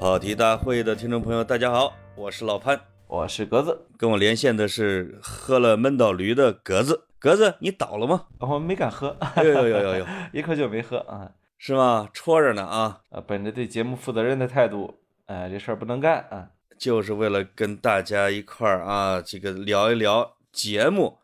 [0.00, 7.08] 跑题大会的听众朋友，大家好，我是老潘，我是格子，跟我连线的是喝了闷倒驴的格子。
[7.18, 8.26] 格子，你倒了吗？
[8.38, 12.08] 我没敢喝，有有有有有， 一口酒没喝啊，是吗？
[12.12, 13.00] 戳着呢啊！
[13.10, 21.18] 啊，本着对节目负责任的态度，哎，这事儿不能干啊，就是为了跟大家一块儿啊，这个聊一聊节目。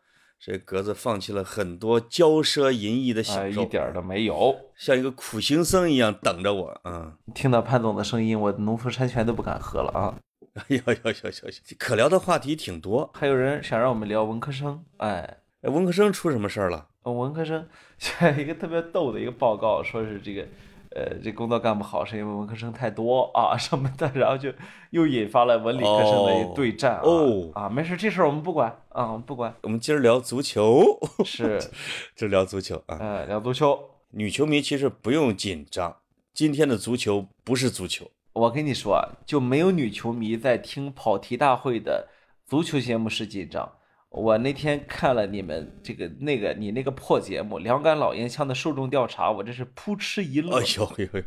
[0.45, 6.81] 这格子放弃了很多骄奢淫逸的享受，一点都没有，像一个苦行僧一样等着我。
[6.83, 10.13] 嗯，听到潘总的声音，我农夫山泉都不敢喝了啊！
[10.53, 16.89] 哎呦呦呦呦，可聊的话题挺多，还有人想让我们聊文科生，哎，文科生出什么事儿了？
[17.05, 17.67] 文科生
[18.37, 20.47] 一个特别逗的一个报告，说是这个。
[20.95, 24.49] 呃，这工作干不好是因为文科生太多啊 什么的，然后就
[24.91, 29.53] 又引发了文理科生的一对战哦啊，没事，这事儿我们不管啊，我们不管。
[29.63, 30.81] 我们今儿聊足球，
[31.25, 31.59] 是，
[32.15, 33.77] 就聊足球啊，呃，聊足球。
[34.11, 35.97] 女球迷其实不用紧张，
[36.33, 38.09] 今天的足球不是足球。
[38.31, 42.07] 我跟你说，就没有女球迷在听跑题大会的
[42.45, 43.73] 足球节目时紧张。
[44.15, 50.57] 我那天看了你们这个那个你那个破节目《两杆老烟枪》的受众调查，我这是扑哧一乐。
[50.57, 51.23] 哎呦呦呦，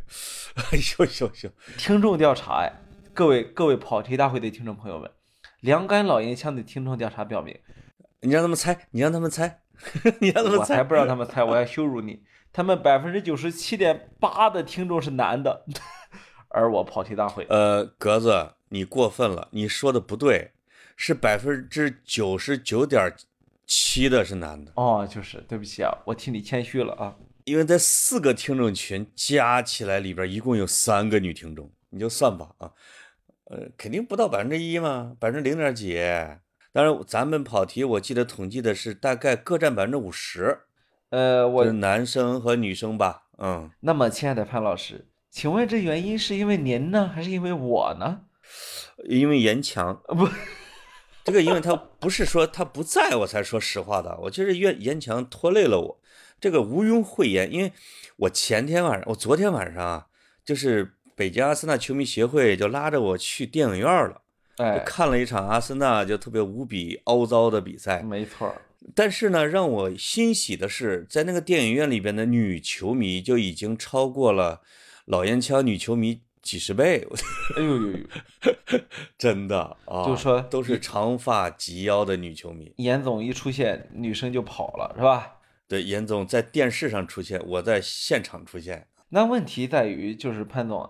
[0.56, 1.50] 哎呦 呦呦！
[1.76, 2.72] 听众调查哎，
[3.12, 5.06] 各位各位跑题大会的听众朋友们，
[5.60, 7.54] 《两杆老烟枪》的听众调查表明，
[8.22, 9.60] 你让他们猜，你让他们猜，
[10.20, 12.22] 你让他们猜，我才不让他们猜，我要羞辱你。
[12.54, 15.66] 他们百分之九十七点八的听众是男的，
[16.48, 20.52] 而我跑题大会，呃，格子，你过分了，你说的不对。
[21.00, 23.14] 是百分之九十九点
[23.64, 32.72] 七的是男的哦，就是对不起啊，我替你谦虚了啊，因为在四个听众群加起来里边一共有三个女听众，你就算吧啊，
[33.44, 35.96] 呃，肯定不到百分之一嘛，百分之零点几。
[36.72, 40.62] 当然咱们跑题，我记得统计的是大概各占百分之五十，
[41.10, 43.70] 呃，我男生和女生吧，嗯。
[43.80, 48.22] 那么，亲爱的潘老师，请问这原因是因为您呢，还是因为我呢？
[49.08, 50.28] 因为严强不。
[51.28, 56.00] 这个，因为他不是说他不在我才说实话的，我就是严严强拖累了我，
[56.40, 57.52] 这个毋庸讳言。
[57.52, 57.72] 因为
[58.16, 60.06] 我前天晚上，我昨天晚上啊，
[60.44, 64.22] 就是北京阿森纳球迷协会就拉着我去电影院了，
[64.56, 68.02] 哎，看了一场阿森纳就特别无比凹糟的比赛。
[68.02, 68.52] 没错，
[68.94, 74.62] 但是呢，让我欣喜的是，在那个电影院里边的女球迷就已经超过了
[75.04, 76.22] 老烟枪女球迷。
[76.48, 77.06] 几十倍，
[77.58, 77.98] 哎呦呦呦，
[79.18, 80.02] 真的啊！
[80.06, 82.72] 就说都是长发及腰的女球迷。
[82.78, 85.40] 严总一出现，女生就跑了，是吧？
[85.68, 88.86] 对，严总在电视上出现，我在现场出现。
[89.10, 90.88] 那问题在于，就是潘总，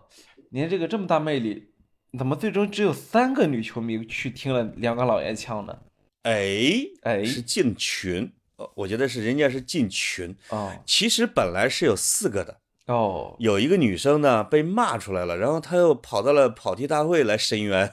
[0.50, 1.72] 您这个这么大魅力，
[2.16, 5.76] 怎么最终只有三个女球迷去听了两个老爷腔呢？
[6.22, 8.30] 哎哎，是进群，
[8.76, 10.72] 我觉得是人家是进群哦。
[10.86, 12.60] 其实本来是有四个的。
[12.88, 17.92] 哦，有一个女生呢被骂出来了，然后她又跑到了跑题大会来申冤。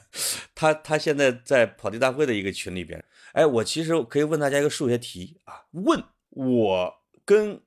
[0.56, 3.04] 她她现在在跑题大会的一个群里边。
[3.34, 6.94] 哎，我其实可以问大家一个数学题啊，问我
[7.26, 7.62] 跟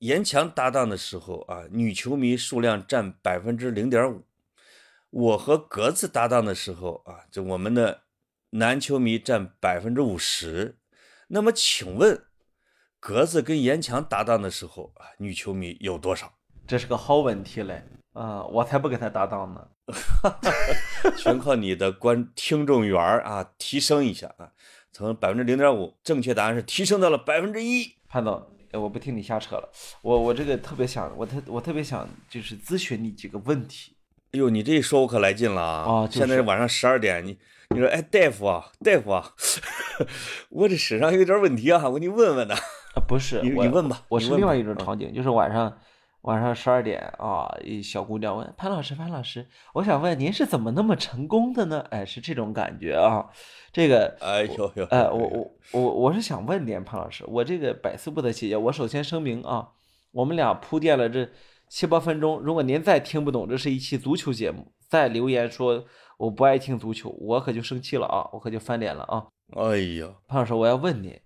[0.00, 4.18] 严强搭档的时候啊，女球迷数量占百分之零点五；
[5.08, 8.02] 我和格子搭档的时候啊，就我们的
[8.50, 10.76] 男球迷占百分之五十。
[11.28, 12.26] 那么请问，
[13.00, 16.33] 格子跟严强搭档的时候啊，女球迷有多少？
[16.66, 17.82] 这是个好问题嘞，
[18.14, 19.66] 啊，我才不跟他搭档呢，
[21.16, 24.48] 全靠你的观听众缘啊，提升一下啊，
[24.92, 27.94] 从百分之零点五，正确答案是提升到了百分之一。
[28.08, 28.42] 潘总，
[28.72, 29.68] 我不听你瞎扯了，
[30.02, 33.92] 我我这个特别想，我特我特别想就是咨询你几个问题。
[34.32, 35.92] 哎呦，你这一说，我可来劲了啊！
[35.92, 37.38] 啊，现在是晚上十二点，你
[37.70, 39.32] 你说，哎，大夫啊，大夫啊，
[40.48, 42.54] 我这身上有点问题啊，我给你问问呢。
[42.54, 45.76] 啊，不是，你你问吧，我是另外一种场景，就是晚上。
[46.24, 53.28] 晚上十二点啊，一小姑娘问潘老师：“潘老师，我想问您是怎么那么成功的呢？”哎，是这种感觉啊。
[53.70, 58.56] 这个，哎呦呦，哎，我我我我是想问您，潘老师，我这个百思不得其解。
[58.56, 59.68] 我首先声明啊，
[60.12, 61.28] 我们俩铺垫了这
[61.68, 65.84] 七八分钟，如果您再听不懂，这是一期足球节目，再留言说
[66.16, 69.26] 我不爱听足球，我可就生气了啊，我可就翻脸了啊。
[69.56, 71.20] 哎呀，潘老师，我要问您，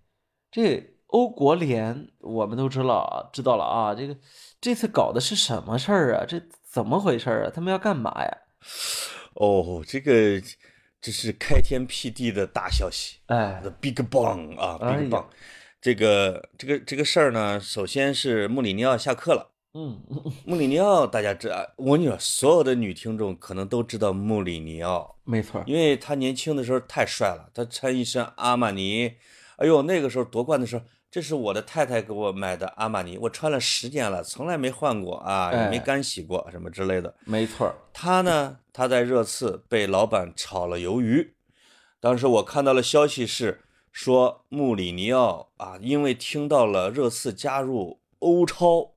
[0.50, 0.97] 这。
[1.08, 3.94] 欧国联，我们都知道啊，知道了啊。
[3.94, 4.16] 这个
[4.60, 6.24] 这次搞的是什么事儿啊？
[6.26, 7.50] 这怎么回事啊？
[7.54, 8.38] 他们要干嘛呀？
[9.34, 10.40] 哦，这个
[11.00, 15.24] 这是开天辟地的大消息，哎，The Big Bang 啊，Big Bang。
[15.80, 19.52] 这个这个这个事儿呢，首先是穆里尼奥下课了。
[19.74, 20.02] 嗯，
[20.44, 29.14] 穆里尼奥大家知道，我跟你说，所有的女听众可能都知道穆里尼奥，没错，因为他年轻的时候太帅了，他穿一身阿玛尼。
[29.58, 37.14] 哎呦，那个时候夺冠的时候，这是我的太太给我买的阿玛尼，我穿了十年了，从来没换过啊，也没哎干洗过什么之类的。
[37.24, 41.34] 没错儿，他呢，他在热刺被老板炒了鱿鱼。
[41.98, 48.92] 当时我看到了消息是说，穆里尼奥啊，因为听到了热刺加入欧超，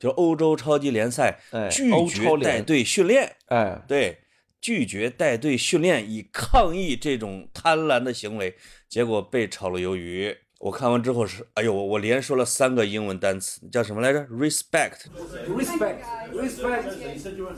[0.00, 4.18] 就是欧洲超级联赛，哎拒绝带队训练，哎，对，
[4.60, 8.56] 拒绝带队训练，以抗议这种贪婪的行为，
[8.88, 10.36] 结果被炒了鱿鱼。
[10.62, 15.96] 我看完之后是，哎呦，我我连说了三个英文单词，叫什么来着？respect，Respect,
[16.32, 16.86] respect,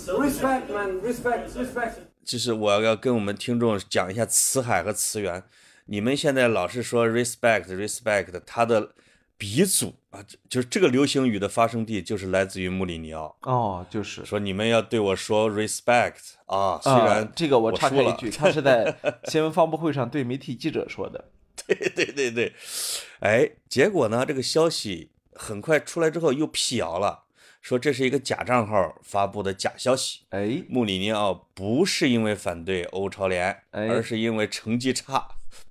[0.06, 1.92] respect, man, respect, respect.
[2.24, 5.42] 就是我要跟我们听众讲一下词海和词源。
[5.84, 8.92] 你们现在老是说 respect respect，它的
[9.36, 13.36] 鼻祖啊，就就是这个流行语的发生地就是来自于穆里尼奥。
[13.42, 14.24] 哦，就是。
[14.24, 21.22] 说你们要对我说 respect 啊，虽然、啊，这个我插了一句，他是在新闻发布会上对媒体记者说的。
[21.66, 22.52] 对 对对对，
[23.20, 27.24] 哎，结果呢，这个消息很快出来之后又辟谣了，
[27.60, 30.26] 说这是一个假账号发布的假消息。
[30.30, 35.28] 哎，穆里尼奥不是因为反对欧超联，哎而是因为成绩差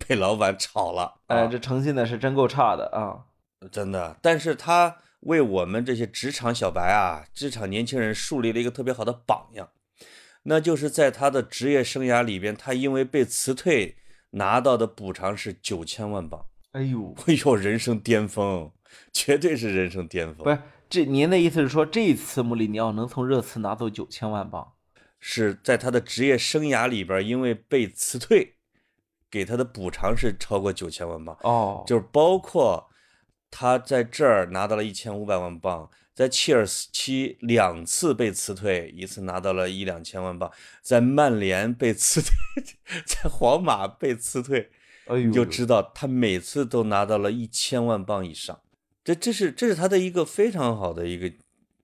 [0.07, 1.19] 被老板炒了。
[1.27, 3.25] 哎，啊这成绩呢是真够差的啊。
[3.71, 9.69] 真的，但是他为我们这些职场小白啊，职场年轻人树立了一个特别好的榜样，
[10.43, 13.95] 那就是在他的职业生涯里边，他因为被辞退
[14.33, 16.45] 拿到的补偿是九千万镑。
[16.73, 18.71] 哎呦， 哎呦，人生巅峰，
[19.11, 20.43] 绝对是人生巅峰。
[20.43, 20.59] 不是，
[20.89, 24.73] 这您的意思是说，这一次穆里尼奥能从热刺拿走九千万镑？
[25.19, 28.55] 是在他的职业生涯里边，因为被辞退，
[29.31, 32.89] 给他的补偿是超过九千万镑，哦，就是包括
[33.49, 40.51] 他在这儿拿到了一千五百万镑，在切尔西两次被辞退，一次拿到了一两千万镑，
[40.81, 42.63] 在曼联被辞退，
[43.05, 44.69] 在皇马被辞退，
[45.07, 48.59] 哎呦，你就知道他每次都拿到了一千万镑以上。
[49.03, 51.31] 这这是这是他的一个非常好的一个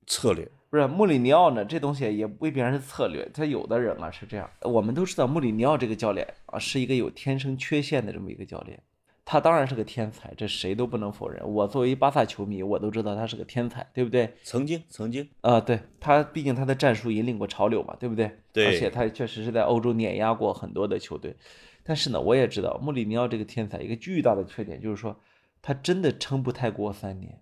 [0.05, 0.49] 策略。
[0.69, 3.27] 不是穆里尼奥呢，这东西也未必然是策略。
[3.33, 8.79] 他有的人啊是这样，我们都知道穆里尼奥这个教练啊是一个有天生缺陷的这么一个教练。
[9.31, 11.47] 他当然是个天才，这谁都不能否认。
[11.47, 14.33] 我作为巴萨球迷，我都知道他是个天才，对不对？
[14.41, 18.39] 曾经曾经，啊、对他，毕竟他的战术引领过潮流嘛，对不对？
[18.51, 21.35] 对而且他确实是在欧洲碾压过很多的球队。
[21.83, 25.15] 但是呢，我也知道穆里尼奥这个天才一个巨大的缺点就是说，
[25.61, 27.39] 他真的撑不太过三年。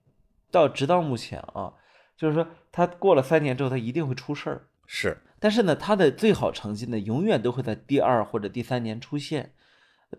[0.52, 1.72] 到直到目前啊，
[2.18, 4.68] 就是说他过了三年之后，他一定会出事儿。
[4.88, 9.54] 是但是呢，他的最好成绩呢，永远都会在第二或者第三年出现。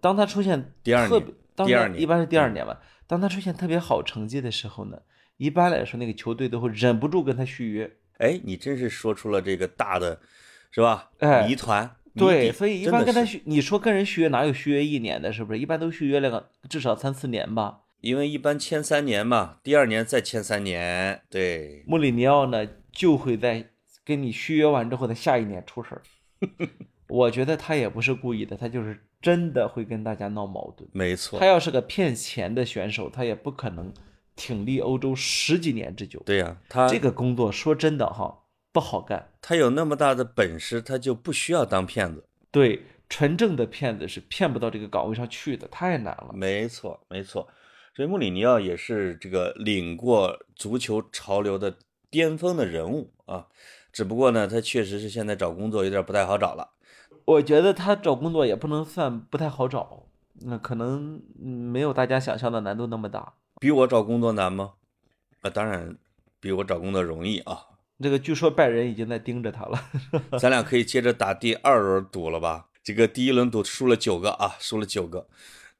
[0.00, 2.80] 当他出现第二年特别，当第二年一般是第二嗯年吧。
[3.06, 4.98] 当他出现特别好成绩的时候呢，
[5.38, 7.90] 一般来说那个球队都会忍不住跟他续约。
[8.18, 10.20] 哎，你真是说出了这个大的，
[10.70, 11.10] 是吧？
[11.20, 11.90] 哎谜团。
[12.14, 15.58] 对，所以一般跟他续，你说跟人续约哪有续约一年的，是不是？
[15.60, 17.82] 一般都续约了个至少三四年吧。
[18.00, 23.70] 因为一般签三年嘛，第二年再签三年，对，穆里尼奥呢，就会在
[24.04, 26.02] 跟你续约完之后的下一年出事儿。
[27.08, 30.88] 我觉得他也不是故意的，他就是真的会跟大家闹矛盾。
[30.92, 33.92] 没错他，要是个骗钱的选手，他也不可能
[34.36, 36.22] 挺立欧洲十几年之久。
[36.26, 39.30] 对呀、他这个工作说真的哈不好干。
[39.40, 42.24] 他有那么大的本事，他就不需要当骗子。
[42.50, 46.30] 对，纯正的骗子是骗不到这个岗位上去的，太难了。
[46.34, 47.48] 没错，没错。
[47.96, 51.74] 所以穆里尼奥也是这个领过足球潮流的
[52.10, 53.46] 巅峰的人物啊，
[53.92, 56.74] 只不过呢，他确实是现在找工作有点不太好找了。
[57.28, 60.04] 我觉得他找工作也不能算不太好找，
[60.46, 63.34] 那可能嗯没有大家想象的难度那么大。
[63.60, 64.72] 比我找工作难吗？
[65.42, 65.94] 啊，当然
[66.40, 67.66] 比我找工作容易啊。
[68.02, 69.78] 这个据说拜仁已经在盯着他了。
[70.40, 72.68] 咱俩可以接着打第二轮赌了吧？
[72.82, 75.26] 这个第一轮赌输了九个啊，输了九个。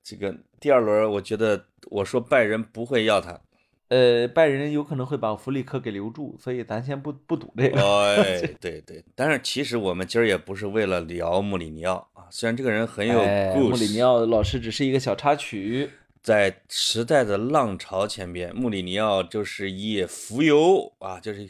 [0.03, 3.41] 这个第二轮，我觉得我说拜仁不会要他。
[3.89, 7.81] 呃，拜仁有可能会把弗里克给留住，所以咱先不不赌这个。
[7.81, 9.03] 哎， 对对。
[9.15, 15.91] 但是其实我们今儿也不是为了聊穆里尼奥啊，虽然这个人很有哎，故事，穆里尼奥老师只是一个小插曲。
[16.21, 21.49] 在时代的浪潮前边，穆里尼奥就是一叶浮游啊，就是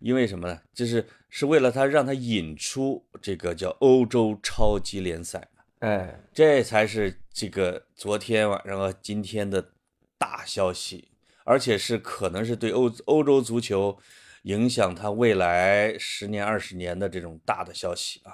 [0.00, 0.60] 因为什么呢？
[0.74, 5.48] 就是是为了他让他引出这个叫欧洲超级联赛。
[5.78, 9.70] 哎，这才是这个昨天晚上和今天的
[10.18, 11.08] 大消息，
[11.44, 13.98] 而且是可能是对欧欧洲足球
[14.42, 18.32] 影响它未来十年、二十年的这种大的消息啊。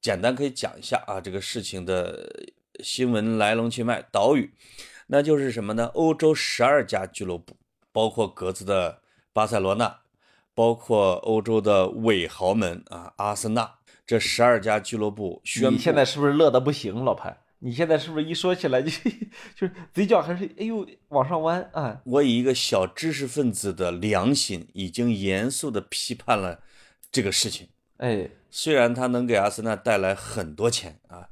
[0.00, 2.28] 简单可以讲一下啊，这个事情的
[2.82, 4.52] 新闻来龙去脉、岛屿，
[5.06, 5.86] 那就是什么呢？
[5.94, 7.56] 欧洲十二家俱乐部，
[7.90, 9.00] 包括格子的
[9.32, 10.00] 巴塞罗那，
[10.54, 13.76] 包括欧洲的伪豪门啊，阿森纳。
[14.06, 17.38] 这十二家俱乐部宣布，你现在是不是乐得不行，老潘？
[17.64, 18.90] 你现在是不是一说起来就
[19.56, 22.02] 就是嘴角还是哎呦往上弯啊？
[22.04, 26.60] 我以一个小知识分子的良心，已经严肃的批判了
[27.10, 27.68] 这个事情。
[27.96, 31.30] 哎， 虽然他能给阿森纳带来很多钱啊，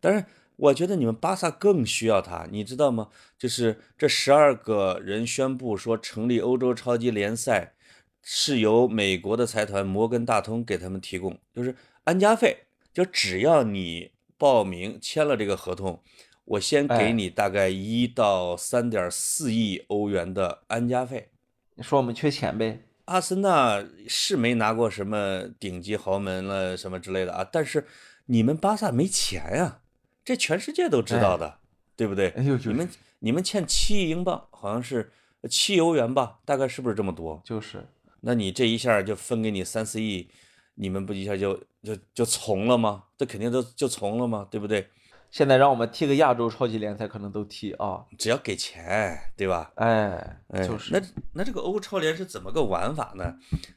[0.00, 0.24] 但是
[0.56, 3.10] 我觉得你们巴萨更需要他，你知道吗？
[3.36, 7.74] 就是这十二个人宣布说成立欧洲超级联赛，
[8.22, 14.12] 是由美国的财团摩根大通给他们提供，就是安家费，就只要你
[14.44, 16.02] 报名签了这个合同，
[16.44, 21.30] 我先给哎你大概一到三点四亿欧元的安家费。
[21.76, 22.82] 你说我们缺钱呗？
[23.06, 27.86] 阿森纳是没拿过什么顶级豪门了什么之类的啊，但是
[28.26, 29.80] 你们巴萨没钱呀、
[30.22, 31.60] 这全世界都知道的，
[31.96, 32.28] 对不对？
[32.36, 35.10] 哎呦，就是你们你们欠七亿英镑，好像是
[35.48, 37.40] 七欧元吧，大概是不是这么多？
[37.42, 37.86] 就是
[38.20, 40.28] 那你这一下就分给你三四亿，
[40.74, 43.04] 你们不一下就就就从了吗？
[43.16, 44.46] 这肯定都就从了吗？
[44.50, 44.88] 对不对？
[45.30, 48.04] 现在让我们踢个亚洲超级联赛，可能都踢啊。
[48.16, 49.72] 只要给钱，对吧？
[49.74, 51.02] 哎，哎，就是那
[51.32, 53.36] 那这个欧超联是怎么个玩法呢？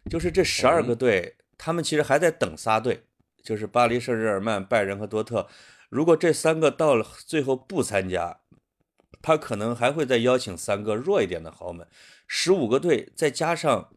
[0.10, 3.06] 就是这十哎二个队，他们其实还在等仨队，
[3.44, 5.48] 就是巴黎圣日耳曼、拜仁和多特。
[5.89, 8.42] 如果这三个到了最后不参加，
[9.22, 11.88] 他可能还会再邀请三个弱一点的豪门，
[12.27, 13.89] 十五个队再加上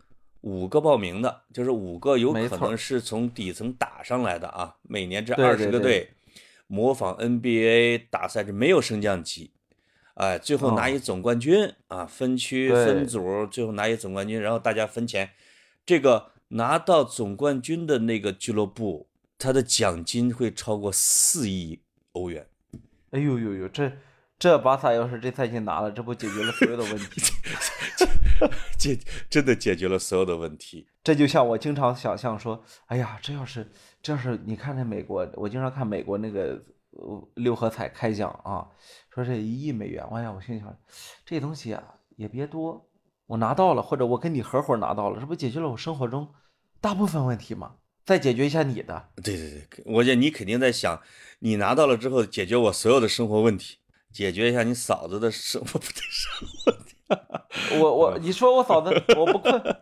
[0.43, 4.77] 五个报名的，就是五个有可能是从底层打上来的啊。
[4.83, 6.11] 每年这对二十对对个队
[6.67, 9.53] 模仿 NBA 打赛制，没有升降级。
[10.15, 15.31] 哎，最后拿哦一总冠军、啊，分区分组，最后拿一总冠军，然后大家分钱。
[15.87, 21.81] 这个拿到总冠军的那个俱乐部，他的奖金会超过四亿
[22.13, 22.47] 欧元。
[23.11, 23.91] 哎呦呦呦，这
[24.39, 27.23] 这巴萨要是这赛季拿了，这不解决了所有的问题？
[28.79, 30.87] 解真的解决了所有的问题。
[31.03, 33.71] 这就像我经常想象说，哎呀，这要是
[34.03, 38.67] 这要是你看那美国，我经常看美国那个呃六合彩开奖啊，
[39.15, 40.77] 说这一亿美元，哎呀，我心想
[41.25, 41.83] 这东西啊
[42.17, 42.89] 也别多，
[43.27, 46.29] 我拿到了，或者我跟你合伙拿到了，这不解决了我生活中
[46.81, 47.77] 大部分问题吗？
[48.05, 51.01] 再解决一下你的，对对对，我觉得你肯定在想，
[51.39, 53.79] 你拿到了之后解决我所有的生活问题，
[54.13, 56.73] 解决一下你嫂子的生 活不对生活。
[57.81, 59.77] 我我你说我嫂子我不困，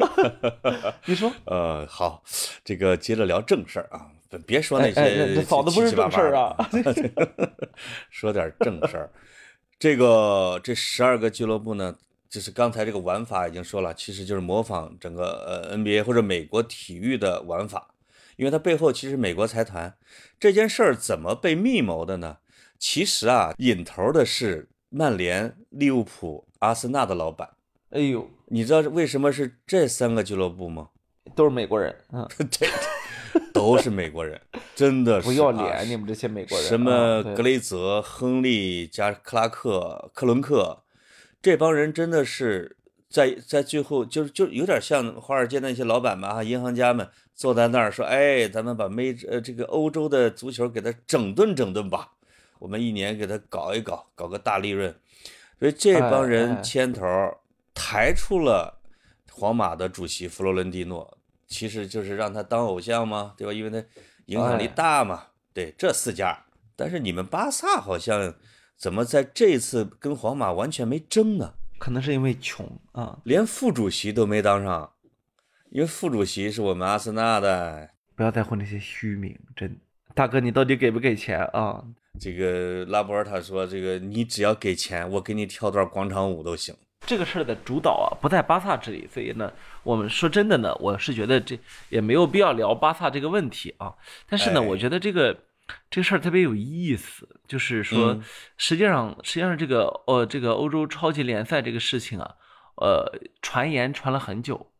[1.06, 1.32] 你说。
[1.44, 2.22] 呃，好，
[2.64, 6.54] 这个接着聊正事儿啊，别别说那些嫂子不是正事啊。
[6.72, 7.10] 的
[8.10, 9.10] 说点正事儿。
[9.78, 11.96] 这个这十二个俱乐部呢，
[12.28, 17.94] 就是刚才这个玩法已经说了，其实就是模仿整个呃 NBA 或者美国体育的玩法，
[18.36, 19.94] 因为它背后其实美国财团
[20.38, 22.38] 这件事儿怎么被密谋的呢？
[22.78, 27.50] 其实啊，引头的是曼联、利物浦、阿森纳的老板。
[27.90, 30.88] 哎呦，你知道为什么是这三个俱乐部吗？
[31.34, 32.68] 都是美国人，嗯， 对，
[33.52, 34.40] 都是美国人，
[34.74, 40.82] 真的是不要啊脸，你们这些美国人，什么格雷泽、亨利加克拉克、克伦克，
[41.40, 42.76] 这帮人真的是
[43.08, 52.12] 在在最后就是就有点像华尔街的那些老板们哈，银行家们坐在那儿说：“哎，咱们把美呃这个欧洲的足球给它整顿整顿吧，
[52.58, 54.94] 我们一年给它搞一搞，搞个大利润。”
[55.58, 57.36] 所以这帮哎人哎牵头儿
[57.74, 58.80] 抬出了
[59.30, 63.52] 皇马的主席弗洛伦蒂诺，其实就是让他当偶像嘛，对吧？
[63.52, 63.86] 因为他
[64.26, 65.28] 影响力哎大嘛。
[65.52, 66.44] 对，这四家。
[66.74, 68.34] 但是你们巴萨好像
[68.76, 71.54] 怎么在这次跟皇马完全没争呢？
[71.78, 74.92] 可能是因为穷啊，连副主席都没当上，
[75.70, 77.90] 因为副主席是我们阿森纳的。
[78.14, 79.78] 不要在乎那些虚名，真
[80.14, 81.84] 大哥，你到底给不给钱啊？
[82.20, 86.74] 这个拉波尔塔说：“这个你只要给钱，我给你跳段广场舞都行。
[87.06, 89.52] 这个事儿的主导啊不在巴萨这里，所以呢，
[89.84, 91.56] 我们说真的呢，我是觉得这
[91.88, 93.94] 也没有必要聊巴萨这个问题啊。
[94.28, 95.36] 但是呢，哎我觉得这个
[95.88, 98.24] 这个事儿特别有意思，就是说嗯，
[98.56, 102.34] 实际上实际上这个呃这个欧洲超级联赛这个事情啊，
[102.76, 104.72] 呃，传言传了很久，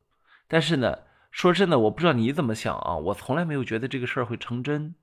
[0.49, 0.99] 但是呢，
[1.31, 4.95] 说真的，我不知道你怎么想啊，我从来没有觉得这个事儿会成真，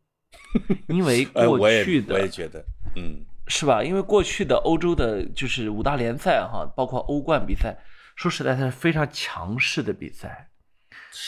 [0.88, 2.64] 因为哎，过去的我也觉得，
[2.96, 3.84] 嗯，是吧？
[3.84, 7.76] 因为过去的欧洲的就是五大联赛哈，包括欧冠比赛，
[8.16, 10.50] 说实在，它是非常强势的比赛。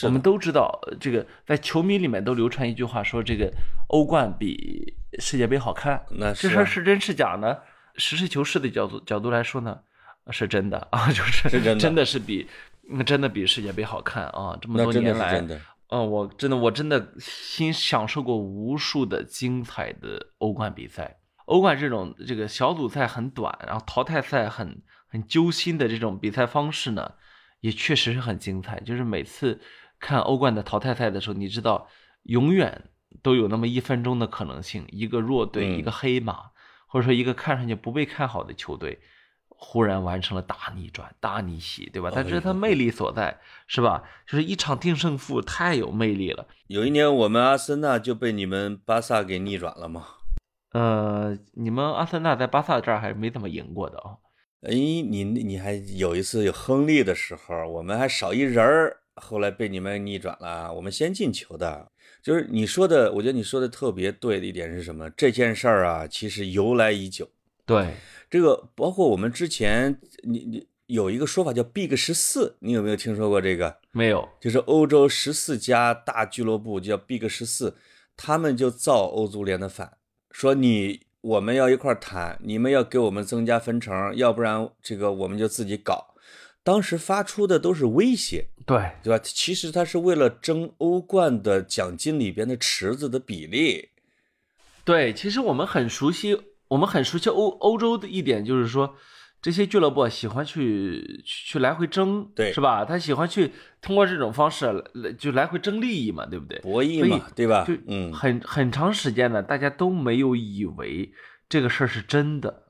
[0.03, 3.51] 我们都知道，呃这个在球迷里面都流传一句话，说这个
[3.89, 6.03] 欧冠比世界杯好看。
[6.12, 7.57] 那这事儿是真是假呢？
[7.97, 9.79] 实事求是的角度角度来说呢，
[10.31, 12.47] 是真的啊， 就是是真的是比
[12.89, 14.57] 嗯真的比世界杯好看啊！
[14.62, 15.43] 这么多年来。
[15.95, 21.19] 嗯，我真的我真的心享受过无数的精彩的欧冠比赛。
[21.45, 27.13] 欧冠这种这个小组赛很短，然后淘汰赛很很揪心的这种比赛方式呢，
[27.61, 28.81] 也确实是很精彩。
[28.81, 29.61] 就是每次
[29.97, 31.87] 看欧冠的淘汰赛的时候，你知道
[32.23, 32.89] 永远
[33.23, 36.51] 都有那么一分钟的可能性，一个弱队，嗯一个黑马，
[36.87, 38.99] 或者说一个看上去不被看好的球队，
[39.57, 42.12] 忽然完成了大逆转、大逆袭，对吧？
[42.13, 44.03] 但这是他魅力所在，是吧？
[44.27, 46.47] 就是一场定胜负，太有魅力了。
[46.67, 50.07] 有一年我们阿森纳就被你们巴萨给逆转了吗。
[50.74, 54.17] 呃，你们阿森纳在巴萨这儿还是没怎么赢过的啊。
[54.62, 61.91] 哎，你你还有一次有亨利的时候，我们还少一人儿，后来被你们逆转了，我们先进球的。
[62.21, 65.09] 就是你说的，我觉得你说的特别对的一点是什么？
[65.12, 67.29] 这件事儿啊，其实由来已久。
[67.65, 67.95] 对，
[68.29, 73.77] 这个包括我们之前，你你有一个说法叫 “Big 十四”，你有没有听说过这个？
[73.91, 77.75] 没有，就是欧洲十四家大俱乐部叫 Big 十四，
[78.15, 79.98] 他们就造欧足联的反，
[80.31, 86.13] 说你我们要一块儿谈，你们要给我们增加分成，要不然这个我们就自己搞。
[86.63, 89.19] 当时发出的都是威胁，对，对吧？
[89.24, 93.89] 其实他是为了争欧冠的奖金里边的池子的比例。
[94.84, 98.95] 对，其实我们很熟悉，我们很熟悉欧欧洲的一点就是说，
[99.41, 102.84] 这些俱乐部喜欢去去去来回争，对是吧？
[102.84, 106.57] 他喜欢去通过这种方式来就来回争利益嘛，对不对？
[106.60, 107.74] 博弈嘛，对吧就？
[107.88, 111.12] 嗯，很很长时间呢，大家都没有以为
[111.48, 112.63] 这个事儿是真的，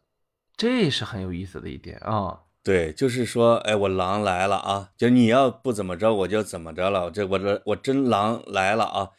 [0.58, 2.40] 这是很有意思的一点啊。
[2.62, 4.90] 对，就是说，哎，我狼来了啊！
[4.98, 7.12] 就你要不怎么着，我就怎么着了。
[7.12, 9.10] 这我这我真狼来了啊！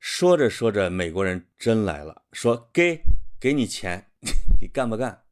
[0.00, 3.02] 说着说着，美国人真来了，说给
[3.38, 4.06] 给你钱，
[4.60, 5.22] 你干不干？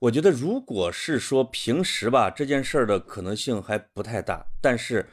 [0.00, 5.08] 我觉得如果是说平时吧，这件事儿的可能性还不太大，但是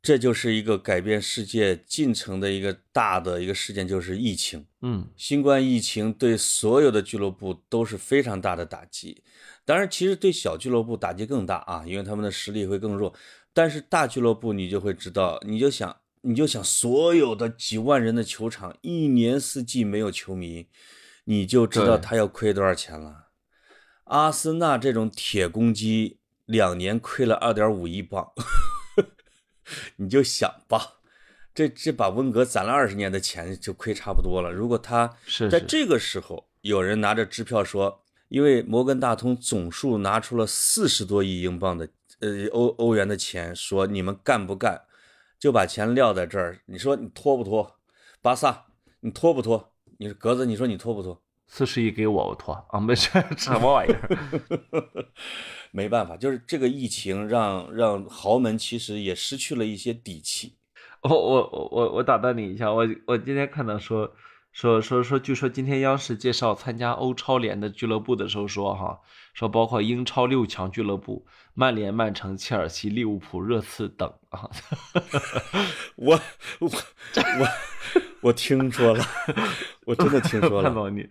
[0.00, 4.64] 这就是一个改变世界进程的一个大的一个事件，就是疫情。
[4.80, 9.22] 嗯，新冠疫情对所有的俱乐部都是非常大的打击，
[9.66, 13.12] 当然，其实对小俱乐部打击更大啊，因为他们的实力会更弱。
[13.52, 20.68] 但是大俱乐部你就会知道，你就想，你就想，所有的几万人的球场，一年四季没有球迷，
[21.30, 23.26] 你就知道他要亏多少钱了。
[24.04, 28.32] 阿森纳这种铁公鸡，两年亏了二点五亿镑，
[29.96, 30.94] 你就想吧。
[31.54, 34.50] 这这把温格攒了二十年的钱就亏差不多了。
[34.50, 35.14] 如果他
[35.50, 41.86] 在这个时候有人拿着支票说，因为摩根大通总数拿出了四十多亿英镑的
[42.20, 44.80] 呃欧欧元的钱，说你们干不干，
[45.38, 46.60] 就把钱撂在这儿。
[46.64, 47.78] 你说你拖不拖？
[48.22, 48.68] 巴萨，
[49.00, 49.67] 你拖不拖？
[49.98, 51.20] 你说格子，你说你脱不脱？
[51.48, 54.08] 四十亿给我，我脱啊，没事，什么玩意儿？
[55.72, 60.56] 没办法，就是这个疫情让让豪门其实也失去了一些底气。
[61.02, 64.12] 我我我我我打断你一下，我我今天看到说
[64.52, 69.00] 说说说，据说今天央视介绍参加欧超联的俱乐部的时候说哈，
[69.32, 74.50] 说包括英超六强俱乐部，曼联、曼城、切尔西、利物浦、热刺等啊。
[75.96, 76.20] 我
[76.60, 76.70] 我我
[77.40, 77.48] 我
[78.32, 79.04] 听说了，
[79.86, 80.68] 我真的听说了。
[80.68, 81.06] 看到你，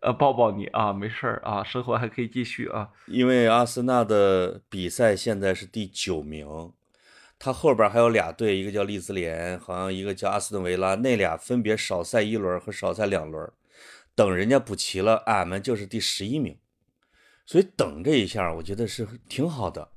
[0.00, 2.90] 呃，抱抱你啊，没事儿啊，生活还可以继续啊。
[3.06, 6.72] 因为阿森纳的比赛现在是第九名，
[7.38, 13.50] 他后边还有俩队，一个叫利兹联，好像一个叫阿斯顿维拉，那俩分别少赛一轮和少赛两轮，
[14.14, 16.58] 等人家补齐了，俺们就是第十一名，
[17.46, 19.90] 所以等这一下，我觉得是挺好的，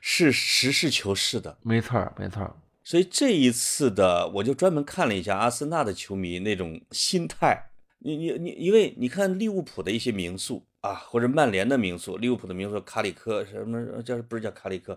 [0.00, 1.58] 是实事求是的。
[1.62, 2.52] 没错儿，没错儿。
[2.86, 7.70] 所以这一次的，我就专门看了一下阿森纳的球迷那种心态。
[7.98, 14.96] 你你你，因为你看利物浦的一些名宿啊，或者曼联的名宿，利物浦的名宿卡里克什么叫不是叫卡里克，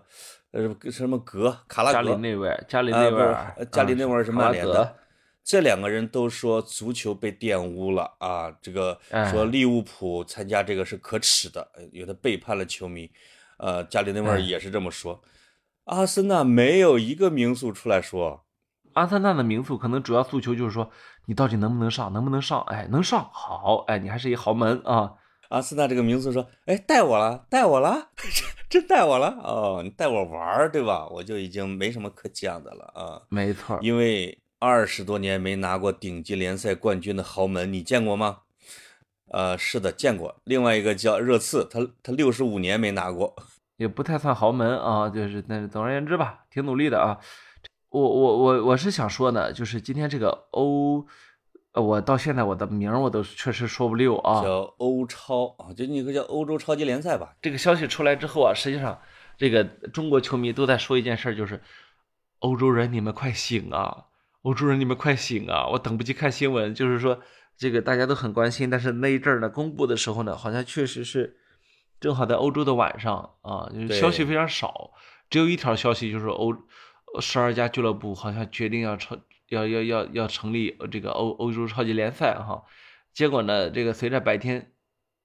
[0.52, 4.96] 呃什么格卡拉加里格内维尔，加里啊不是内维尔呃，加里内维尔是曼联的，
[5.42, 13.10] 这两个人都说足球被玷污了啊，这个哎说利物浦参加这个是可耻的，呃有的背叛了球迷，
[13.58, 15.20] 呃，加里内维尔哎也是这么说。
[15.84, 18.44] 阿森纳没有一个名宿出来说，
[18.92, 20.90] 阿森纳的名宿可能主要诉求就是说，
[21.26, 22.60] 你到底能不能上，能不能上？
[22.62, 25.14] 哎，能上，好，哎，你还是一豪门啊。
[25.48, 28.10] 阿森纳这个名宿说：“哎，带我了，带我了，
[28.70, 31.08] 真带我了哦，你带我玩儿，对吧？
[31.08, 38.42] 我就已经没什么可讲的了啊，没错，因为二十多年没拿过顶级联赛冠军的豪门，你见过吗？
[39.32, 40.40] 呃，是的，见过。
[40.44, 43.34] 另外一个叫热刺，他他六十五年没拿过。
[43.80, 47.18] 也不太算豪门啊，就是但是总而言之吧，挺努力的啊。
[47.88, 51.06] 我我我我是想说呢，就是今天这个欧，
[51.72, 54.42] 呃我到现在我的名儿我都确实说不溜啊。
[54.42, 57.34] 叫欧超啊，就那个叫欧洲超级联赛吧。
[57.40, 58.98] 这个消息出来之后啊，实际上
[59.38, 61.62] 这个中国球迷都在说一件事儿，就是
[62.40, 64.04] 欧洲人你们快醒啊！
[64.42, 65.66] 欧洲人你们快醒啊！
[65.68, 67.18] 我等不及看新闻，就是说
[67.56, 71.38] 这个大家都很关心，但是那一阵儿呢公布的时候呢，好像确实是
[72.00, 74.90] 正好在欧洲的晚上啊，就是消息非常少，
[75.28, 76.56] 只有一条消息就是欧
[77.20, 82.64] 十二家俱乐部好像决定要成要要要要成立这个欧欧洲超级联赛哈，
[83.12, 84.72] 结果呢，这个随着白天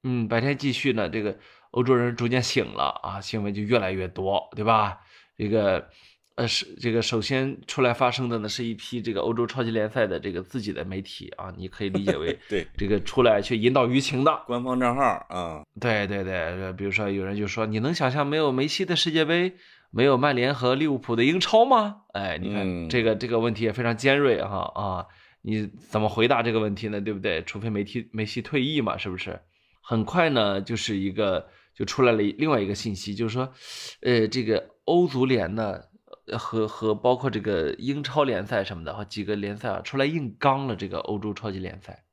[0.03, 1.39] 嗯，白天继续呢，这个
[1.71, 4.99] 欧洲人逐渐醒了啊，新闻就越来越多，对吧？
[5.37, 5.89] 这个，
[6.35, 14.43] 呃，是这个首先出来发声的呢，是一批这个欧洲超级联赛的这个自己的媒体啊，你可以理解为 对这个出来去引导舆情的。
[14.45, 19.53] 官方账号啊，对对对，呃比如说有人就说，你能想象没有梅西的世界杯，
[19.91, 22.01] 没有曼联和利物浦的英超吗？
[22.11, 25.05] 哎，你看、嗯这个这个问题也非常尖锐哈啊，
[25.41, 26.99] 你怎么回答这个问题呢？
[26.99, 27.41] 对不对？
[27.43, 29.39] 除非梅西梅西退役嘛，是不是？
[29.81, 33.53] 很快呢，就是一个就出来了另外一个信息，就是说，
[34.01, 35.79] 呃，这个欧足联呢。
[36.27, 42.03] 呃和和包括这个英超联赛什么的，和几个联赛啊，出来硬刚了这个欧洲超级联赛，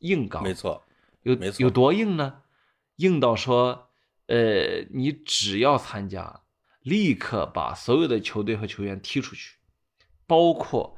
[0.00, 0.82] 硬刚，没错，
[1.22, 2.42] 有没错有多硬呢？
[2.96, 3.90] 硬到说，
[4.26, 6.42] 呃，你只要参加，
[6.82, 9.56] 立刻把所有的球队和球员踢出去，
[10.26, 10.96] 包括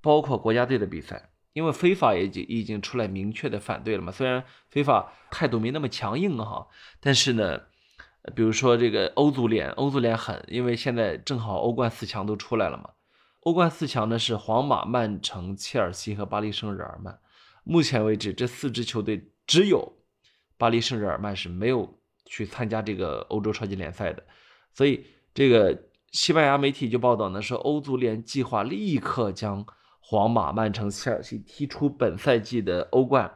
[0.00, 4.12] 包括国家队的比赛，因为非法也已经已经出来明确的反对了嘛。
[4.12, 6.68] 虽然非法态度没那么强硬哈，
[7.00, 7.62] 但是呢，呃
[8.34, 12.90] 比如说这个欧足联，欧足联狠，因为现在正好欧冠四强都出来了嘛。
[13.40, 17.18] 欧冠四强呢是皇马、曼城、切尔西和巴黎圣日耳曼。
[17.64, 19.92] 目前为止，这四支球队只有
[20.56, 24.22] 巴黎圣日耳曼是没有去参加这个欧洲超级联赛的，
[24.72, 25.04] 所以
[25.34, 29.66] 这个西班牙媒体就报道呢，说欧足联计划立刻将
[29.98, 33.32] 皇马、曼城、切尔西踢出本赛季的欧冠。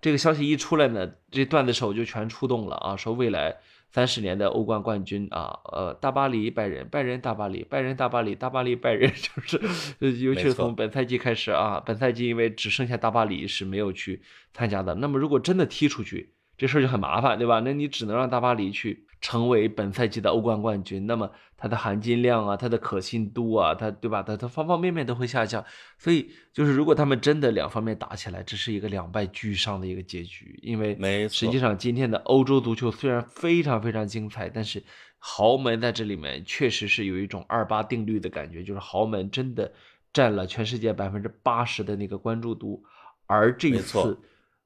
[0.00, 3.58] 这个消息一出来呢，这段子手就全出动了啊，说未来
[3.92, 9.60] 三十年的欧冠冠军啊，呃，大巴黎、拜仁、拜仁、大巴黎、拜仁、大巴黎、大巴黎、拜仁， 就是，
[10.00, 14.22] 呃尤其是从本赛季开始啊，本赛季因为只剩下大巴黎是没有去
[14.52, 17.60] 参加的，那么如果真的踢出去，这事儿就很麻烦，对吧？
[17.60, 24.22] 那你只能让大巴黎去成为本赛季的欧冠冠军，那么它的含金量啊，它的可信度啊，它对吧？
[24.22, 25.62] 它它方方面面都会下降。
[25.98, 30.58] 所以就是如果他们真的两方面打起来，这是一个两败俱伤的一个结局。
[30.62, 34.82] 因为没实际上今天的欧洲足球虽然非常非常精彩，但是
[35.18, 39.70] 豪门在这里面确实是有一种二八定律的感觉，就是豪门真的
[40.14, 42.82] 占了全世界百分之八十的那个关注度，
[43.26, 44.18] 而这一次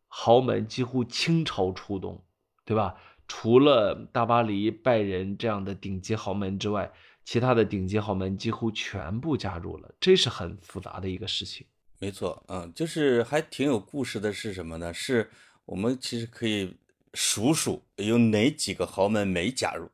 [0.07, 2.23] 豪门几乎倾巢出动，
[2.65, 2.95] 对吧？
[3.27, 6.93] 除了大巴黎、拜仁这样的顶级豪门之外，
[7.25, 11.67] 其他的顶级豪门几乎全部加入了，这是很复杂的一个事情。
[11.99, 14.93] 没错，嗯，就是还挺有故事的是什么呢？
[14.93, 15.31] 是
[15.65, 16.77] 我们其实可以
[17.15, 19.89] 数数有哪几个豪门没加入。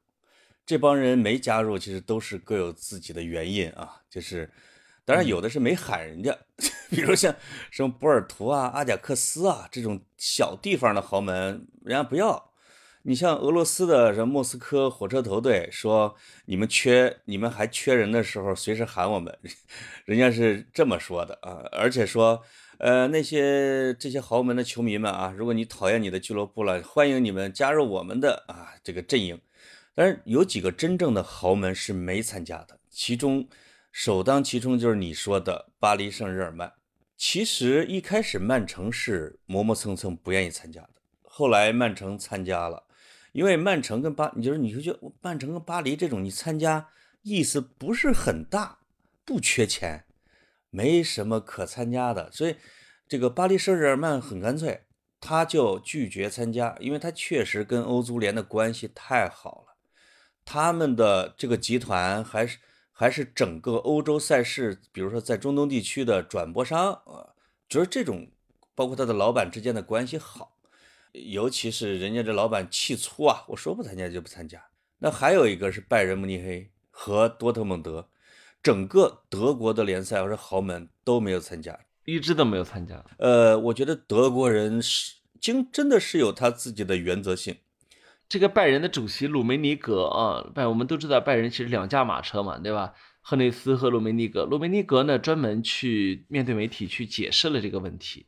[0.67, 4.03] 这帮人没加入，其实都是各有自己的原因啊。
[4.11, 4.51] 就是，
[5.05, 6.37] 当然有的是没喊人家，
[6.91, 7.33] 比如像
[7.71, 12.50] 什么博尔图啊、阿贾克斯啊这种小地方的豪门，人家不要。
[13.03, 19.39] 你像俄罗斯的什么莫斯科火车头队，说你们缺你们还缺人的时候，随时喊我们，
[20.05, 22.43] 人家是这么说的啊，而且说，
[22.79, 29.41] 呃，那些这些豪门的球迷们啊，如果你讨厌你的俱乐部了，欢迎你们加入我们的啊这个阵营。
[29.95, 33.49] 但是有几个真正的豪门是没参加的，其中
[33.91, 36.75] 首当其冲就是你说的巴黎圣日耳曼。
[37.17, 40.91] 其实一开始曼城是磨磨蹭蹭不愿意参加的，
[41.23, 42.85] 后来曼城参加了。
[43.33, 46.89] 因为曼城跟巴，你就是你就觉曼城跟巴黎这种，你参加
[47.23, 48.79] 意思不是很大，
[49.25, 50.05] 不缺钱，
[50.71, 52.57] 没什么可参加的，所以
[53.07, 54.83] 这个巴黎圣日耳曼很干脆，
[55.21, 59.77] 他就拒绝参加，因为他确实跟欧足联的关系太好了，
[60.45, 62.59] 他们的这个集团还是
[62.91, 67.35] 还是整个欧洲赛事，比如说在中东地区的转播商啊，
[67.69, 68.31] 就是这种
[68.75, 70.57] 包括他的老板之间的关系好。
[71.13, 74.63] 尤其是人家这老板气粗啊，我说不参加就不参加。
[74.99, 78.09] 那还有一个是拜仁慕尼黑和多特蒙德，
[78.63, 81.79] 整个德国的联赛或者豪门都没有参加。
[82.05, 83.05] 一支都没有参加。
[83.19, 87.57] 呃，我觉得德国人是经真的是有他自己的原则性。
[88.29, 92.95] 这个拜仁的主席鲁梅尼格啊，拜我们都知道拜仁其实两驾马车嘛，对吧？
[93.23, 98.27] 赫内斯和鲁梅尼格，鲁梅尼格呢专门去面对媒体去解释了这个问题。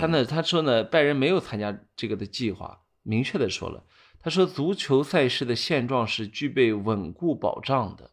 [0.00, 3.84] 他呢，他说呢，拜仁没有参加这个的计划，明确的说了，
[4.18, 8.10] 他说足球赛事的现状是具备稳固保障的，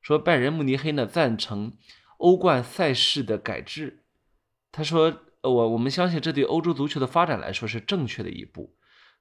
[0.00, 1.72] 说拜仁慕尼黑呢赞成
[2.16, 4.04] 欧冠赛事的改制，
[4.70, 8.74] 他说我我们相信这对欧洲足球的发展来说是正确的一步，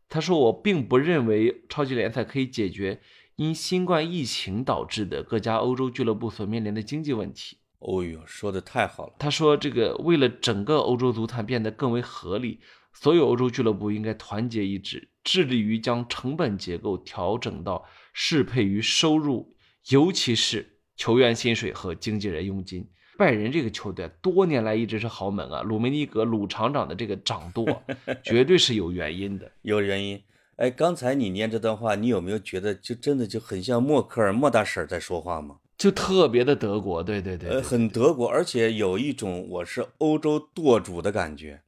[0.08, 3.02] 他说我并不认为超级联赛可以解决
[3.38, 7.58] 因新冠疫情导致的各家欧洲俱乐部所面临的经济问题。
[7.82, 9.14] 哦呦，说的太好了。
[9.18, 12.60] 他说：“这个为了整个欧洲足坛变得更为合理，
[12.94, 19.56] 所有欧洲俱乐部应该团结一致，致力于将成本结构调整到适配于收入，
[19.90, 22.88] 尤其是球员薪水和经纪人佣金。
[23.18, 27.84] 拜仁这个球队多年来一直是豪门啊，鲁梅尼格鲁厂长的这个掌舵，
[28.24, 29.52] 绝对是有原因的。
[29.64, 30.22] 有原因。
[30.58, 35.58] 哎，刚才你念这段话，你有没有觉得就真的就很像默克尔莫大婶儿在说话吗？
[35.82, 41.64] 就特别的德国，对对对呃，对，很德国，而且有一种我是欧洲舵主的感觉，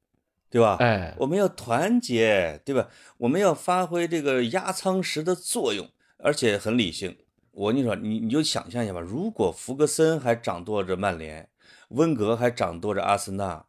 [0.52, 0.78] 对吧？
[0.80, 2.89] 哎，我们要团结，对吧？
[3.17, 7.17] 我们要发挥这个压舱石的作用，而且很理性。
[7.54, 11.49] 我跟你说，你你就想象一下吧，如果弗格森还掌舵着曼联，
[11.88, 13.65] 温格还掌舵着阿森纳，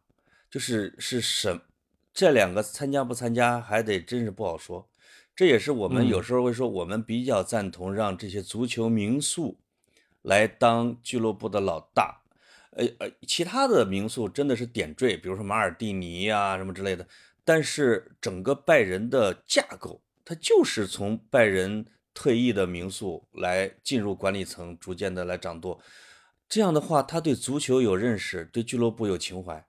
[0.51, 1.59] 就是是什
[2.13, 4.87] 这两个参加不参加，还得真是不好说。
[5.35, 9.57] 这也是我们嗯有时候会说，我们比较赞同让这些足球名宿
[10.25, 12.23] 来当俱乐部的老大。
[12.73, 17.07] 呃呃，其他的名宿真的是点缀，比如说马尔蒂尼啊、什么之类的。
[17.45, 25.79] 但是整个拜仁的架构，它就是从拜仁退役的名宿来进入管理层，逐渐的来掌舵。
[26.49, 29.65] 这样的话，他对足球有认识，对俱乐部有情怀。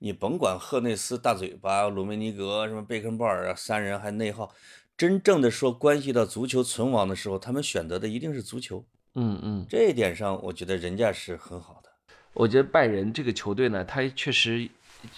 [0.00, 4.54] 你甭管赫内斯大嘴巴、鲁梅尼格、什么贝肯鲍尔啊，三人还内耗，
[4.96, 8.84] 真正的说关系到足球存亡的时候，他们选择的一定是足球。
[9.14, 11.90] 嗯嗯，这一点上，我觉得人家是很好的。
[12.32, 14.68] 我觉得拜仁这个球队呢，他确实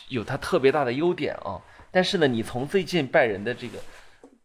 [0.08, 1.60] 有他特别大的优点啊。
[1.90, 3.78] 但是呢，你从最近拜仁的这个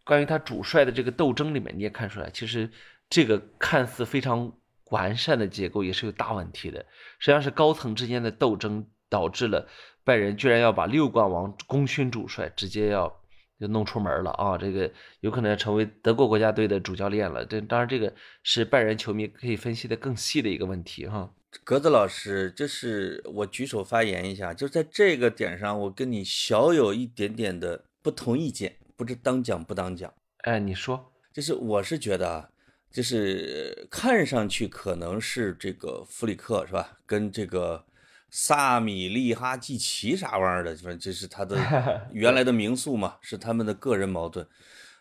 [0.04, 2.70] 关于他主帅的这个斗争里面，你也看出来，其实
[3.10, 4.52] 这个看似非常
[4.90, 6.86] 完善的结构也是有大问题的。
[7.20, 9.66] 实际上是高层之间的斗争导致了
[10.04, 13.22] 拜仁居然要把六冠王功勋主帅直接要
[13.60, 14.58] 就弄出门了啊！
[14.58, 14.92] 这个
[15.22, 17.46] 有可能要成为德国国家队的主教练了。
[17.46, 21.34] 这当然，这个是拜仁球迷可以分析的更细的一个问题哈。
[21.64, 30.14] 格子老师，就是我举手发言一下，就在这个点上，我跟你小有一点点的不同意见，不知当讲不当讲。
[30.40, 32.50] 哎，你说，就是我是觉得啊，
[32.92, 37.84] 就是看上去可能是这个弗里克是吧，跟这个
[38.30, 41.58] 萨米利哈季奇啥玩意儿的，反正这是他的
[42.12, 44.48] 原来的民宿嘛，是他们的个人矛盾。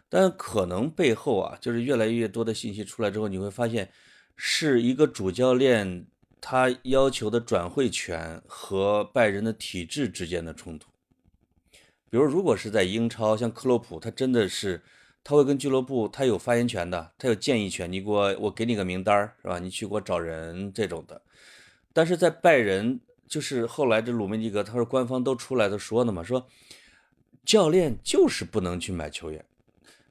[0.09, 3.91] 但可能背后啊，就是越来越多的信息出来之后，你会发现
[4.37, 6.07] 是一个主教练
[6.41, 10.89] 他要求的转会权和拜仁的体制之间的冲突。
[12.09, 14.81] 比如，如果是在英超，像克洛普，他真的是
[15.25, 17.91] 他会跟俱乐部，他有发言权的，他有建议权。
[17.91, 19.59] 你给我，我给你个名单儿是吧？
[19.59, 21.21] 你去给我找人这种的。
[21.93, 26.47] 但是在拜仁，就是后来这鲁梅尼格，他说官方都出来都说的嘛，说
[27.45, 29.45] 教练就是不能去买球员，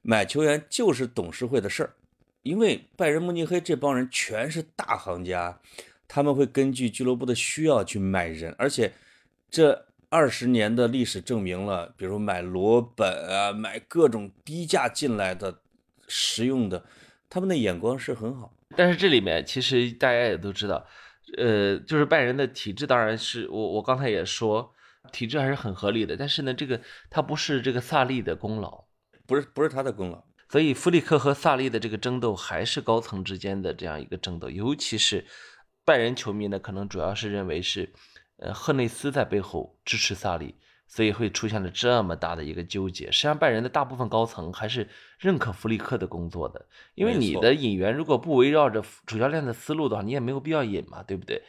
[0.02, 1.94] 买球员就是董事会的事儿。
[2.44, 5.60] 因为拜仁慕尼黑这帮人全是大行家，
[6.08, 8.94] 他们会根据俱乐部的需要去买人，而且
[9.50, 15.62] 这二十年的历史证明了，比如买罗本啊，买各种低价进来的
[16.08, 16.86] 实用的，
[17.28, 18.54] 他们的眼光是很好。
[18.78, 20.86] 但是这里面其实大家也都知道，
[21.38, 24.74] 呃，就是拜仁的体制，当然是我我刚才也说，
[25.12, 26.16] 体制还是很合理的。
[26.16, 28.86] 但是呢，这个他不是这个萨利的功劳，
[29.26, 35.26] 不是不是他的功劳，所以弗里克和萨利的这个争斗还是高层之间的这样一个争斗，尤其是
[35.84, 37.92] 拜仁球迷呢，可能主要是认为是，
[38.38, 40.56] 呃，赫内斯在背后支持萨利，
[40.88, 43.12] 所以会出现了这么大的一个纠结。
[43.12, 44.88] 实际上，拜仁的大部分高层还是
[45.20, 51.42] 认可弗里克的工作的，因为你的引援如果不围绕着主教练的思路的话，你也没有必要引嘛，对不对？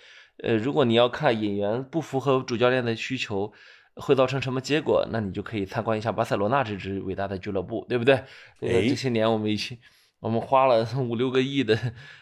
[0.43, 3.53] 呃，如果你要看引援不符合主教练的需求。
[3.99, 5.09] 会造成什么结果？
[5.11, 8.23] 那你就可以参观一下巴塞罗那这支伟大的俱乐部，对不对？
[8.61, 9.79] 这个哎这些年我们一起
[10.21, 11.75] 我们花了五六个亿的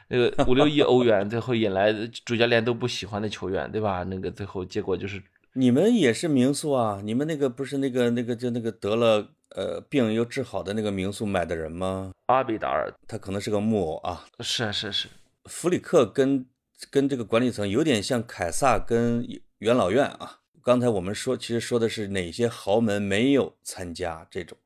[0.07, 1.93] 那个五六亿欧元，最后引来
[2.25, 4.05] 主教练都不喜欢的球员，对吧？
[4.05, 5.21] 那个最后结果就是
[5.57, 7.01] 你们也是民宿啊？
[7.05, 12.13] 你们那个不是那个那个就那个得了呃病又治好的那个民宿买的人吗？
[12.27, 14.27] 阿比达尔，他可能是个木偶啊。
[14.41, 15.09] 是啊是是，
[15.45, 16.45] 弗里克跟
[16.91, 19.25] 跟这个管理层有点像凯撒跟
[19.59, 20.41] 元老院啊。
[20.61, 24.59] 刚才我们说，其实说的是哪些豪门没有参加这种，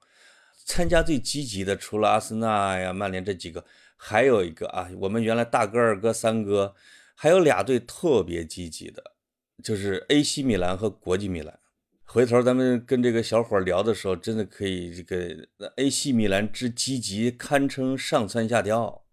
[0.64, 3.62] 参加最积极的，除了阿森纳呀、曼联这几个，
[3.96, 6.74] 还有一个啊，我们原来大哥、二哥、三哥，
[7.14, 9.02] 还有俩队特别积极的，
[9.62, 11.58] 就是 AC 米兰和国际米兰。
[12.04, 19.04] 回头咱们跟这个小伙聊的时候，真的可以这个 AC 米兰之积极，堪称上蹿下跳，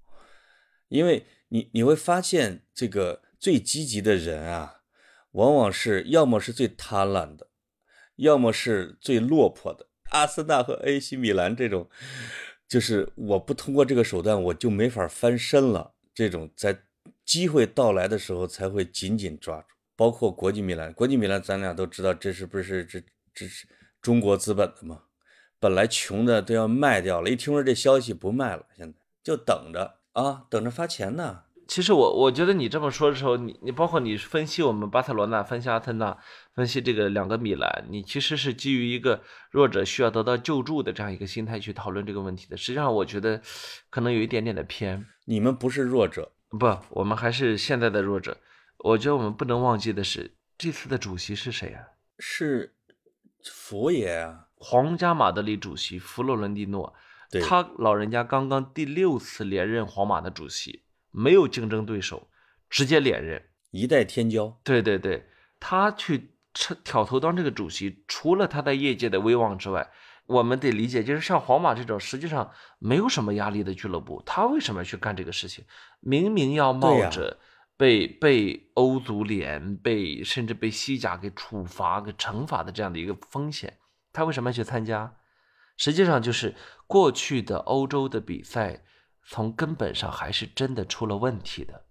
[0.87, 4.81] 因为你你会发现，这个最积极的人啊，
[5.31, 7.49] 往往是要么是最贪婪的，
[8.15, 9.87] 要么是最落魄的。
[10.11, 11.89] 阿森纳和 AC 米兰这种，
[12.69, 15.95] 就是我不通过这个手段，我就没法翻身了。
[16.13, 16.83] 这种在
[17.25, 19.74] 机会到来的时候才会紧紧抓住。
[19.95, 23.01] 包括国际米兰，国际米兰咱俩都知道，这是不是这
[23.33, 23.67] 这是
[24.01, 25.01] 中国资本的嘛？
[25.59, 31.41] 本来穷的都要卖掉了，一听说这消息不卖了，现在就等着啊，等着发钱呢。
[31.67, 36.15] 其实我我觉得你这么说的时候，你你包括你分析我们巴塞罗那、分析阿森纳、
[36.53, 42.55] 分析这个两个米兰，你其实是基于一个弱者需要得到救助的这样一个心态去讨论这个问题的。
[42.55, 43.41] 实际上，我觉得
[43.89, 45.03] 可能有一点点的偏。
[45.23, 48.37] 你们不是弱者，不，我们还是现在的弱者。
[48.85, 51.87] 我觉得我们不能忘记的是，这次的主席是谁啊？
[52.19, 52.75] 是
[53.43, 56.93] 佛爷啊，皇家马德里主席弗洛伦蒂诺。
[57.31, 62.29] 对，他老人家刚刚第六次连任皇马的主席，没有竞争对手，
[62.69, 64.53] 直接连任，一代天骄。
[64.63, 65.25] 对对对，
[65.59, 66.35] 他去
[66.83, 69.89] 挑头当这个主席，除了他在业界的威望之外，
[70.27, 75.65] 我们得理解，就是像皇马这种实际上没有什么压力的俱乐部，他为什么要去干这个事情？
[76.01, 77.39] 明明要冒着
[77.77, 83.77] 被被欧足联、被甚至被西甲给处罚、给惩罚的这样的一个风险，
[84.13, 85.15] 他为什么要去参加？
[85.77, 86.55] 实际上就是
[86.87, 88.83] 过去的欧洲的比赛，
[89.27, 91.85] 从根本上还是真的出了问题的。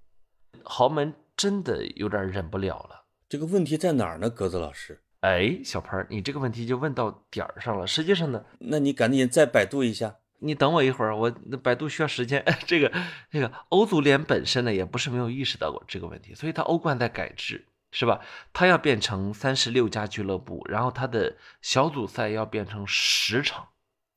[0.64, 3.04] 豪门真的有点忍不了了。
[3.28, 4.30] 这个问题在哪儿呢？
[4.30, 7.86] 格子老师，哎，小潘，你这个问题就问到点儿上了。
[7.86, 10.16] 实际上呢，那你赶紧再百度一下。
[10.44, 11.30] 你等我一会儿，我
[11.62, 12.44] 百度需要时间。
[12.66, 12.92] 这个
[13.30, 17.66] 这个欧足联本身呢，也不是没有意识到过这个问题，所以它欧冠在改制。
[17.96, 18.18] 是吧？
[18.52, 23.68] 他要变成三十六家俱乐部，然后他的小组赛要变成十场。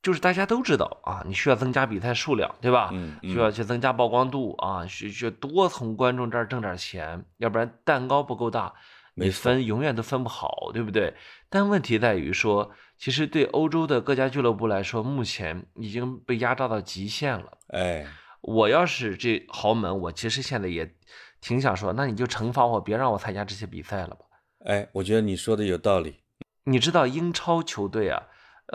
[0.01, 2.89] 就是大家都知道啊，你需要增加比赛数量，对吧？
[2.91, 8.73] 嗯，需要去增加曝光度啊，需需要多从观众这儿挣点钱，要不然蛋糕不够大，
[9.13, 11.13] 你分永远都分不好，对不对？
[11.47, 17.57] 但问题在于说，其实对欧洲的各家俱乐部来说，目前已经被压榨到极限了。
[17.67, 18.05] 哎，
[18.41, 20.95] 我要是这豪门，我其实现在也
[21.39, 24.25] 挺想说，那你就惩罚我，别让我参加这些比赛了吧？
[24.65, 26.23] 哎，我觉得你说的有道理。
[26.63, 28.23] 你知道英超球队啊？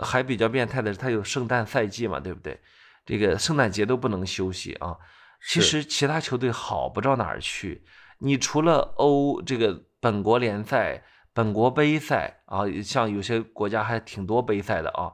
[0.01, 2.59] 还比较变态的是，它有圣诞赛季嘛，对不对？
[3.05, 4.97] 这个圣诞节都不能休息啊。
[5.45, 7.83] 其实其他球队好不到哪儿去。
[8.19, 15.11] 你除了欧这个本国联赛、本国杯赛啊，像有些国家还挺多杯赛的啊，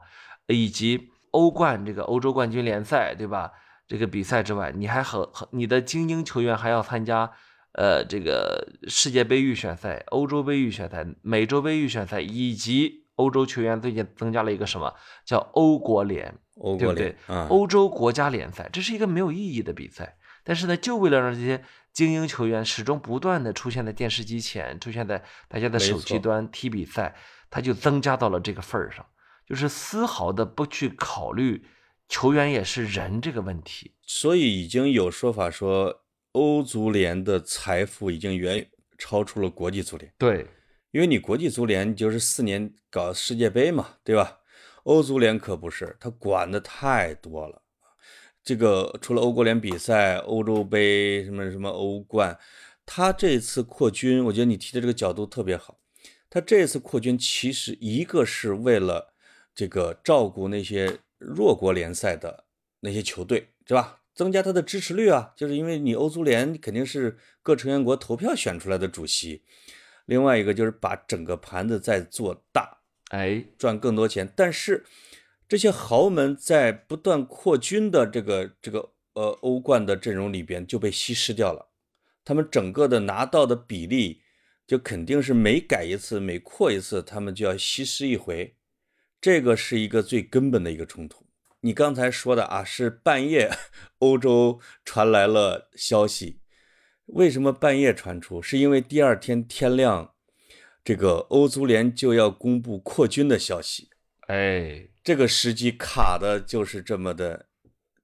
[0.48, 3.52] 以及欧冠这个欧洲冠军联赛，对吧？
[3.86, 7.30] 这个比赛之外，你还和和你的精英球员还要参加
[7.72, 13.00] 呃这个世界杯预选赛、欧洲杯预选赛、美洲杯预选赛以及。
[13.16, 14.94] 欧洲球员最近增加了一个什么
[15.26, 16.34] 叫欧国联，
[16.78, 17.14] 对不对？
[17.50, 20.16] 欧洲国家联赛，这是一个没有意义的比赛。
[20.42, 27.14] 但是呢，就为了让这些精英球员始终不断的出现在电视机前，出现在大家的手机端踢比赛，
[27.50, 29.04] 他就增加到了这个份儿上，
[29.46, 31.64] 就是丝毫的不去考虑
[32.08, 33.94] 球员也是人这个问题。
[34.02, 40.12] 所以已经有说法说，欧足联的财富已经远超出了国际足联。
[40.16, 40.46] 对。
[40.92, 44.38] 因为你国际足联就是四年搞世界杯嘛，对吧？
[44.82, 47.62] 欧足联可不是，他管的太多了。
[48.42, 52.38] 这个除了欧国联比赛、欧洲杯什么什么欧冠，
[52.84, 55.78] 他这次扩军，我觉得你提的这个角度特别好。
[56.28, 59.14] 他这次扩军其实一个是为了
[59.54, 62.44] 这个照顾那些弱国联赛的
[62.80, 63.98] 那些球队，是吧？
[64.14, 69.42] 增加他的支持率啊，就是因为你欧足联肯定是各成员国投票选出来的主席。
[70.06, 72.78] 另外一个就是把整个盘子再做大，
[73.10, 74.30] 哎，赚更多钱。
[74.36, 74.84] 但是
[75.50, 81.72] 这些豪门在不断扩军的这个这个呃欧冠的阵容里边就被稀释掉了，
[82.24, 84.22] 他们整个的拿到的比例
[84.64, 88.54] 就肯定是每改一次、每扩一次，他们就要稀释一回。
[89.20, 91.26] 这个是一个最根本的一个冲突。
[91.62, 93.50] 你刚才说的啊，是半夜
[93.98, 96.38] 欧洲传来了消息。
[97.06, 98.40] 为什么半夜传出？
[98.40, 100.14] 是因为第二天天亮，
[100.84, 103.90] 这个欧足联就要公布扩军的消息。
[104.28, 107.46] 哎，这个时机卡的就是这么的，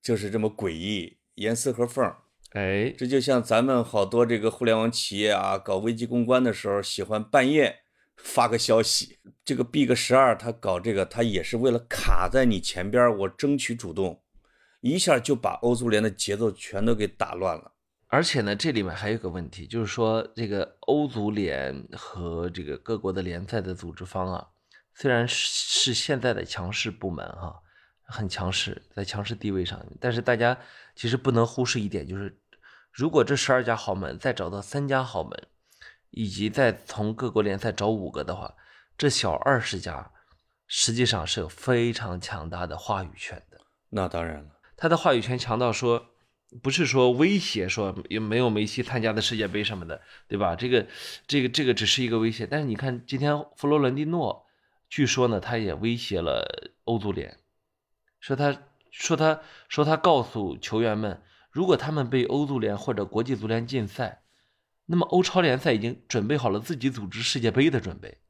[0.01, 2.15] 就是这么诡异，严丝合缝。
[2.53, 7.81] 哎，这就像咱们好多这个互联网企业啊，搞危机公关的时候，喜欢半夜
[8.17, 9.19] 发个消息。
[9.45, 14.23] 这个 Big 十二他搞这个，他也是为了卡在你前边，我争取主动，
[14.81, 17.73] 一下就把欧足联的节奏全都给打乱了。
[18.07, 24.47] 而且呢，这里面还有个问题，就是说这个欧足联和这个各国的联赛的组织方啊，
[24.99, 27.55] 虽然是现在的强势部门哈，
[28.07, 30.59] 很强势，在强势地位上，但是大家
[30.95, 32.41] 其实不能忽视一点，就是
[32.91, 35.31] 如果这十二家豪门再找到三家豪门，
[36.11, 38.55] 以及再从各国联赛找五个的话，
[38.97, 40.11] 这小二十家
[40.67, 43.61] 实际上是有非常强大的话语权的。
[43.91, 46.07] 那当然了，他的话语权强到说。
[46.63, 50.55] 不是说威胁说也没有梅西参加的世界杯什么的，对吧？
[50.55, 50.87] 这个，
[51.27, 52.47] 这个，这个只是一个威胁。
[52.47, 54.46] 但是你看，今天佛罗伦蒂诺
[54.89, 57.39] 据说呢，他也威胁了欧足联，
[58.21, 58.57] 说他
[58.91, 64.23] 说他说他告诉球员们，如果他们被欧足联或者国际足联禁赛，
[64.87, 68.21] 那么欧超联赛已经准备好了自己组织世界杯的准备，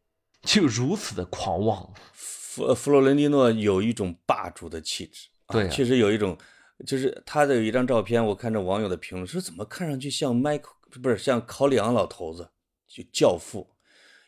[0.42, 1.92] 就如此的狂妄。
[2.12, 6.38] 弗弗洛伦蒂诺有一种霸主的气质，啊对啊确实有一种，
[6.86, 12.50] 就是他的有一张照片，我看着网友的评论说，怎么看上去像迈克不是像考里昂老头子，
[12.88, 13.76] 就教父，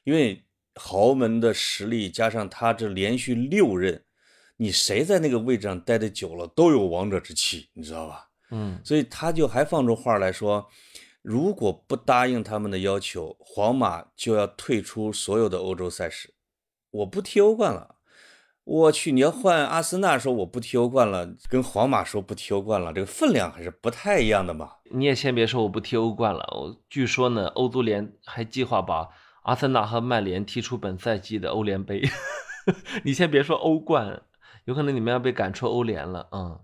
[0.04, 0.44] 因为
[0.78, 4.04] 豪门的实力加上他这连续六任，
[4.56, 8.28] 你谁在那个位置上待的久了，都有王者之气，你知道吧？
[8.50, 10.68] 嗯，所以他就还放出话来说，
[11.20, 16.32] 如果不答应他们的要求，皇马就要退出所有的欧洲赛事，
[16.90, 17.96] 我不踢欧冠了。
[18.64, 24.72] 我去，你要换阿森纳说我不踢欧冠了，跟皇马说不踢欧冠了，这个分量还是不太一样的嘛。
[24.90, 29.08] 你也先别说我不踢欧冠了，我据说呢，欧足联还计划把
[29.48, 32.02] 阿森纳和曼联踢出本赛季的欧联杯。
[33.02, 34.20] 你先别说欧冠，
[34.66, 36.28] 有可能你们要被赶出欧联了。
[36.32, 36.60] 嗯，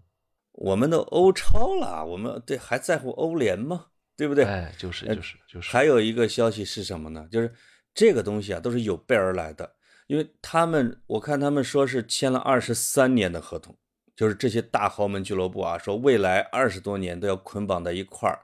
[0.53, 3.87] 我们都欧超了，我们对还在乎欧联吗？
[4.19, 4.45] 对不对？
[4.45, 7.27] 哎，就是呃就是就是，还有一个消息是什么呢？
[7.33, 7.51] 就是
[7.95, 9.77] 这个东西啊，都是有备而来的，
[10.07, 13.75] 因为他们我看他们说是签了二十三年的合同，
[14.15, 18.41] 就是这些大豪门俱乐部啊，说未来二十多年都要捆绑在一块儿，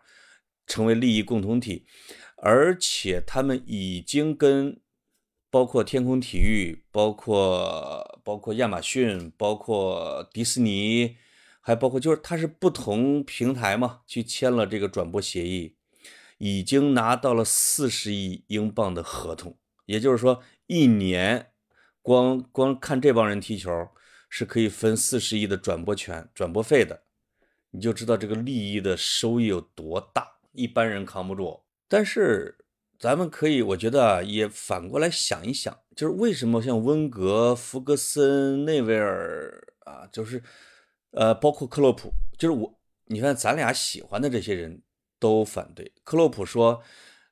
[0.67, 1.85] 成为利益共同体，
[2.43, 4.81] 而且他们已经跟
[5.51, 11.17] 包括天空体育、包括包括亚马逊、包括迪士尼，
[11.61, 15.77] 还包括就是它是不同平台嘛，去签了这个转播协议，
[16.39, 21.51] 已经拿到了四十亿英镑的合同，也就是说一年
[22.01, 23.71] 光光看这帮人踢球
[24.31, 27.03] 是可以分四十亿的转播权、转播费的，
[27.73, 31.65] 你就知道这个利益的收益有多大，一般人扛不住。
[31.91, 32.57] 但是
[33.01, 40.41] 咱们可以，我觉得啊，也反过来想一想，就是为什么像温格、弗格森、内维尔啊，就是
[41.11, 44.83] 呃，包括克洛普，就是我，你看咱俩喜欢的这些人
[45.19, 45.91] 都反对。
[46.05, 46.81] 克洛普说：“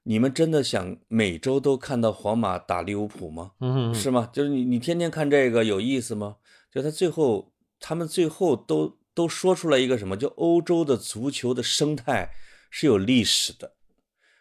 [0.02, 3.52] 你们真的想每周都看到皇马打利物浦吗？
[3.61, 4.28] 嗯，是吗？
[4.32, 6.38] 就是你你天天看这个有意思吗？
[6.72, 10.16] 就他最后，他们最后都都说出来一个什么？
[10.16, 12.32] 就欧洲的足球的生态
[12.70, 13.74] 是有历史的，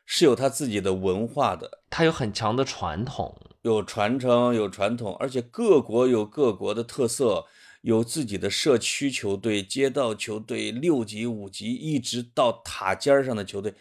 [0.10, 3.40] 是有他自己的文化的，它有很强的传统。
[3.64, 7.46] 有传承，有传统，而且各国有各国的特色，
[7.82, 13.74] 有自己的社区球队、街道球队、六级、五级，一直到塔尖上的球队，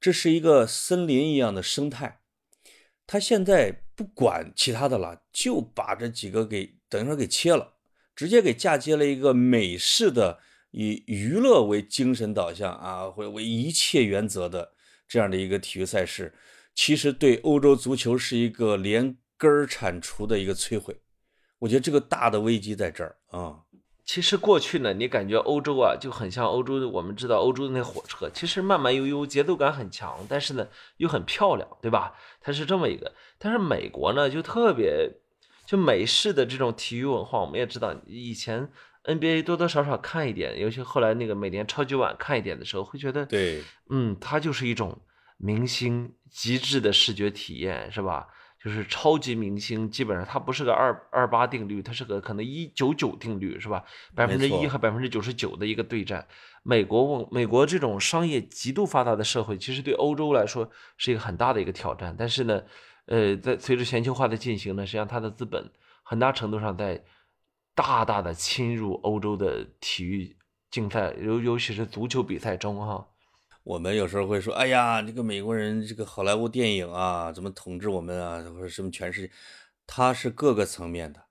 [0.00, 2.20] 这是一个森林一样的生态。
[3.08, 7.72] 他现在不管其他的了，就把这几个给等于说给切了，
[8.14, 10.38] 直接给嫁接了一个美式的
[10.70, 14.73] 以娱乐为精神导向啊，会为一切原则的
[15.14, 16.34] 这样的一个体育赛事。
[16.74, 21.00] 其实对欧洲足球是一个连根儿铲除的一个摧毁。
[21.60, 23.60] 我觉得这个大的危机在这儿啊、
[24.04, 32.14] 其实过去呢，你感觉欧洲啊就很像欧洲，我们知道欧洲的那火车，其实慢慢悠悠，节奏感很强，但是呢又很漂亮，对吧？
[32.40, 33.14] 它是这么一个。
[33.38, 35.12] 但是美国呢就特别，
[35.64, 38.68] 就美式的这种体育文化，我们也知道，以前
[39.04, 44.98] NBA 多多少少看一点，尤其后来那个每年超级碗看一点的时候，会觉得，对，嗯，它就是一种
[45.36, 48.26] 明星极致的视觉体验，是吧？
[48.62, 53.84] 就是超级明星，基本上它不是个二二八定律，它是个可能一九九定律，是吧？
[54.14, 56.26] 百分之一和百分之九十九的一个对战。
[56.62, 62.16] 美国美国这种商业极度发达的社会，其实对欧洲来说是一个很大的一个挑战。
[62.18, 62.62] 但是呢，
[63.04, 65.70] 呃，在随着全球化的进行呢，实际上它的资本
[66.02, 67.04] 很大程度上在
[67.74, 70.36] 大大的侵入欧洲的体育
[70.70, 73.08] 竞赛，尤尤其是足球比赛中哈。
[73.64, 79.32] 我们有时候会说，哎呀，这个美国人这个好莱坞电影啊，怎么统治我们啊，或者什么全世界，
[79.86, 81.24] 他是各个层面的，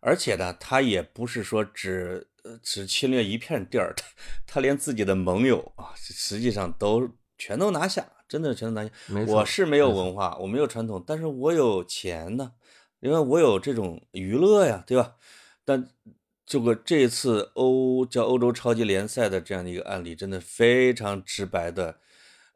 [0.00, 4.04] 而且呢，他也不是说只呃只侵略一片地儿， 他
[4.46, 8.90] 他连自己的盟友啊，实际上都全都拿下，真的全都拿下。
[9.28, 12.52] 我是没有文化，我没有传统，但是我有钱呢，
[12.98, 15.14] 因为我有这种娱乐呀，对吧？
[15.66, 15.90] 但
[16.46, 21.98] 这个这次欧叫欧洲超级联赛的这样的一个案例，真的非常直白的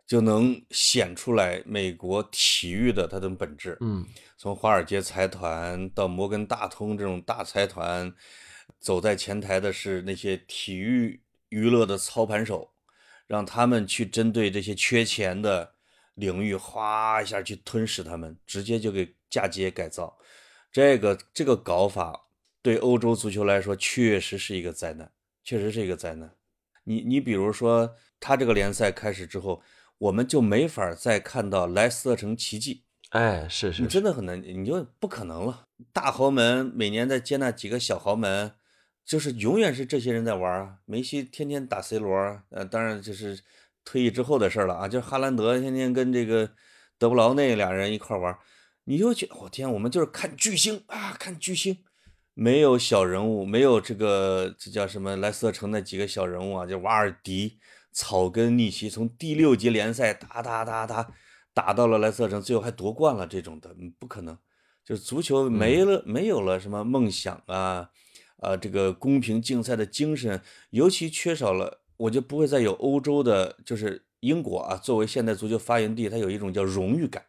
[0.07, 3.77] 就能显出来美国体育的它的本质。
[3.81, 4.07] 嗯，
[4.39, 8.15] 从华尔街财团到摩根大通这种大财团，
[8.79, 12.71] 走在前台的是那些体育娱乐的操盘手，
[13.27, 15.75] 让他们去针对这些缺钱的
[16.15, 20.17] 领域，哗一下去吞噬他们，直接就给嫁接改造。
[20.71, 22.29] 这个这个搞法
[22.63, 25.11] 对欧洲足球来说确实是一个灾难，
[25.43, 26.35] 确实是一个灾难。
[26.85, 29.63] 你你比如说，他这个联赛开始之后，
[29.99, 32.85] 我们就没法再看到莱斯特城奇迹。
[33.11, 35.67] 哎，是是你真的很难，你就不可能了。
[35.93, 38.53] 大豪门每年再接纳几个小豪门，
[39.05, 40.79] 就是永远是这些人在玩啊。
[40.85, 43.43] 梅西天天打 C 罗儿，呃，当然就是
[43.85, 44.87] 退役之后的事了啊。
[44.87, 46.53] 就是哈兰德天天跟这个
[46.99, 48.39] 德布劳内俩人一块玩，
[48.85, 51.83] 你就觉得我、天，我们就是看巨星啊，看巨星，
[52.43, 57.59] 没有小人物，没有这个这叫什么莱斯特城那几个小人物啊，就瓦尔迪、
[57.93, 61.13] 草根逆袭，从第六级联赛打打打打
[61.53, 64.39] 打到了莱斯特城，最后还夺冠了，这种的嗯不可能。
[64.83, 67.91] 就是足球没了，没有了什么梦想啊，
[68.39, 77.27] 啊，这个公平竞赛的精神，尤其缺少了，我就不会再有欧洲的，就是英国啊，作为现代足球发源地，它有一种叫荣誉感，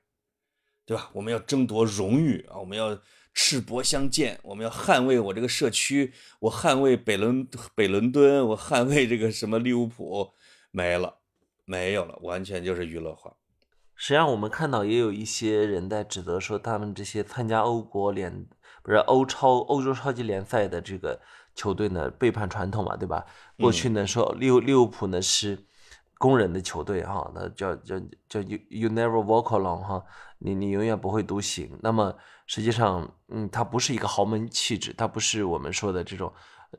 [0.85, 1.09] 对吧？
[1.11, 2.97] 我们要争夺荣誉啊，我们要
[3.33, 10.33] 赤膊相见，我们要捍卫我这个社区，我捍卫北伦北伦敦，我捍卫这个什么利物浦，
[10.71, 11.19] 没了，
[11.65, 13.33] 没有了，完全就是娱乐化。
[13.95, 18.47] 实际上，我们看到也有一些人在指责说，他们这些参加欧国联
[18.83, 21.21] 不是欧超、欧洲超级联赛的这个
[21.53, 23.25] 球队呢，背叛传统嘛，对吧？
[23.59, 25.65] 过去呢，说利物利物浦呢是
[26.17, 30.03] 工人的球队哈，那叫叫叫 you you never walk alone 哈，
[30.39, 31.77] 你你永远不会独行。
[31.83, 32.15] 那么
[32.51, 36.33] 实际上，嗯，它不是一个豪门气质，它不是我们说的这种。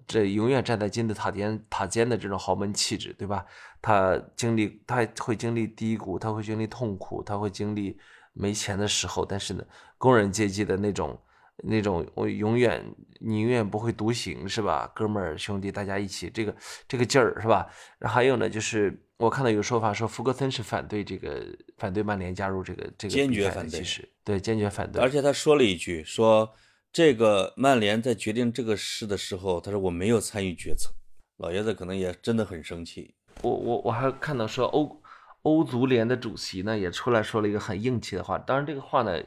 [0.07, 3.43] 这永远站在金字塔尖塔尖的这种豪门气质，对吧？
[3.81, 7.99] 他经历，他会经历低谷，他会经历痛苦，他会经历
[8.35, 9.25] 没钱的时候。
[9.25, 9.65] 但是呢，
[9.97, 11.19] 工人阶级的那种
[11.57, 12.85] 那种，我永远
[13.21, 14.91] 你永远不会独行，是吧？
[14.95, 16.55] 哥们儿兄弟，大家一起，这个
[16.87, 17.67] 这个劲儿，是吧？
[17.99, 21.47] 然后还有呢，就是我看到有说法说，福格森是反对这个
[21.79, 26.55] 反对曼联加入这个这个坚决反对其实对坚决反对，而且他说了一句，说
[26.93, 30.93] 这个曼联在决定这个事的时候，他说我没有参与决策。
[31.39, 33.15] 老爷子可能也真的很生气。
[33.41, 35.03] 我我我还看到说欧
[35.43, 39.21] 欧足联的主席呢也出来说了一个很硬气的话，当然这个话呢，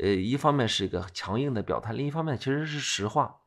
[0.00, 3.42] 呃，一方面是一个强硬的表态，另一方面其实是实话。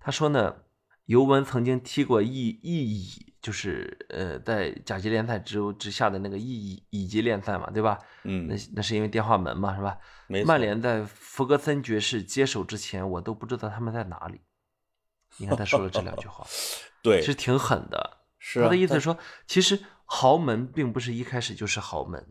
[0.00, 0.62] 他说呢，
[1.04, 7.98] 尤文曾经踢过一一乙，就是呃在甲级联赛之之下的那个乙乙乙级联赛嘛，对吧？
[8.24, 9.96] 嗯那，那是因为电话门嘛，是吧？
[10.26, 14.40] 没曼联在弗格森爵士接手之前，我都不知道他们在哪里。
[15.38, 16.46] 你看他说了这两句话，
[17.02, 18.18] 对其，实挺狠的。
[18.38, 19.16] 是啊他的意思是说，
[19.46, 22.26] 其实豪门并不是一开始就是豪门，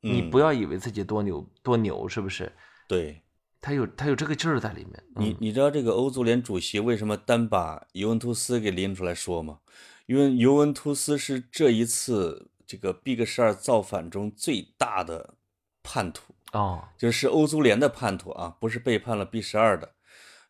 [0.00, 2.52] 你嗯不要以为自己多牛多牛，是不是？
[2.88, 3.22] 对
[3.60, 4.92] 他有他有这个劲儿在里面。
[5.16, 9.58] 嗯你你知道这个欧足联主席为什么单把尤文图斯给拎出来说吗？
[10.12, 15.36] 因为尤文图斯是这一次这个 Big 十二造反中最大的
[15.82, 16.34] 叛徒。
[16.52, 19.94] 哦，就是欧足联的叛徒啊，不是背叛了 B 十二的。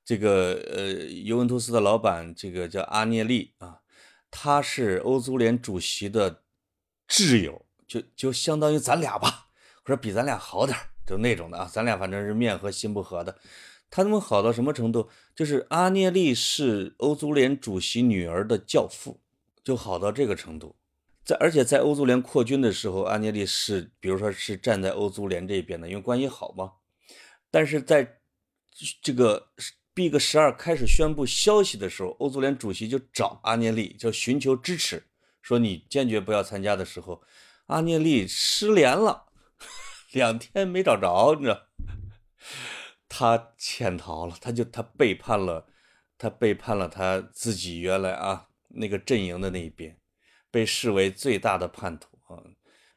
[0.05, 3.79] 这个呃，尤文图斯的老板，这个叫阿涅利啊，
[4.33, 6.43] 他是欧足联主席的
[7.07, 9.47] 挚友，就就相当于咱俩吧，
[9.85, 11.71] 或者比咱俩好点儿，就那种的啊。
[11.73, 13.39] 咱俩反正是面和心不和的。
[13.89, 15.09] 他们好到什么程度？
[15.37, 19.21] 就是阿涅利是欧足联主席女儿的教父，
[19.63, 20.77] 就好到这个程度。
[21.25, 26.73] 在而且在欧足联扩军的时候，阿涅利是比如说是站在欧足联这边的，因为关系好嘛。
[27.51, 28.19] 但是在
[29.01, 29.53] 这个
[29.95, 35.07] Big 十二开始宣布消息的时候，欧足联主席就找阿涅利，就寻求支持，
[35.43, 37.23] 说你坚决不要参加的时候，
[37.67, 39.27] 阿涅利失联了，
[40.13, 41.69] 两天没找着，你知道。
[43.09, 45.67] 他潜逃了，他就他背叛了，
[46.19, 49.99] 他背叛了他自己原来啊那个阵营的那一边，
[50.51, 52.43] 被视为最大的叛徒啊。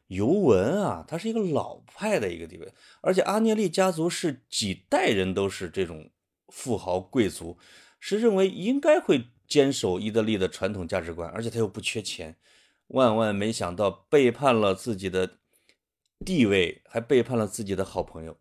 [0.08, 2.72] 尤文啊，他是一个老派的一个地位，
[3.02, 6.12] 而且阿涅利家族是几代人都是这种
[6.50, 7.58] 富豪贵族，
[8.00, 12.38] 是认为应该会坚守意大利的传统价值观，而且他又不缺钱，
[12.90, 15.40] 万万没想到背叛了自己的
[16.24, 18.38] 地位，还背叛了自己的好朋友。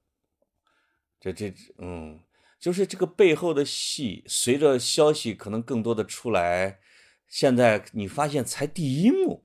[1.19, 2.21] 这这嗯，
[2.61, 6.81] 就是这个背后的戏，随着消息可能更多的出来，
[7.29, 9.45] 现在你发现才第一幕，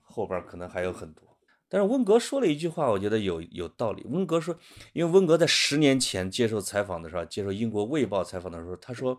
[0.00, 1.22] 后边可能还有很多。
[1.68, 4.04] 但是温格说了一句话，我觉得有有道理。
[4.04, 4.54] 温格说，
[4.92, 9.18] 因为温格在十年前接受采访的时候，接受英国《卫报》采访的时候，他说：“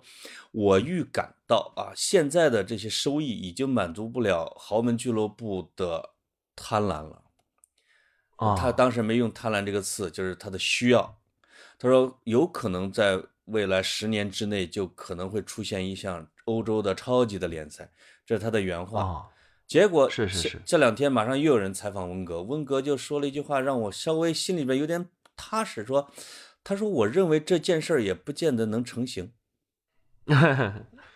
[0.54, 6.12] 我预感到啊，现在的这些收益已经满足不了豪门俱乐部的
[6.56, 7.24] 贪婪了。”
[8.38, 11.20] 啊，他当时没用“贪婪”这个词，就是他的需要。
[11.80, 17.92] 他说，有可能在未来十年之内，就可能会出现一项欧洲的超级的联赛，
[18.26, 19.04] 这是他的原话。
[19.04, 19.28] 啊，
[19.66, 26.12] 结果是是是这这两天马上又有人采访温格，温格就说了一句话，让我稍微心里边有点踏实，说，
[26.64, 29.32] 他说我认为这件事儿也不见得能成型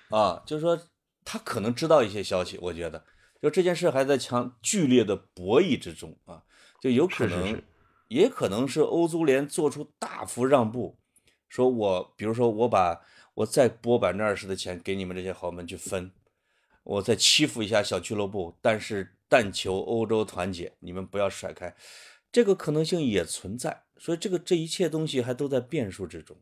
[0.10, 0.80] 啊，就是说
[1.24, 3.04] 他可能知道一些消息，我觉得
[3.42, 6.44] 就这件事还在强剧烈的博弈之中啊，
[6.82, 7.64] 就有可能，是是是
[8.08, 10.98] 也可能是欧足联做出大幅让步，
[11.50, 13.02] 说我比如说我把
[13.38, 16.12] 我再拨百分之二十的钱给你们这些豪门去分，
[16.84, 21.76] 我再欺负一下小俱乐部，但是但求欧洲团结，你们不要甩开，
[22.32, 23.84] 这个可能性也存在。
[23.98, 26.36] 所以这个这一切东西还都在变数之中。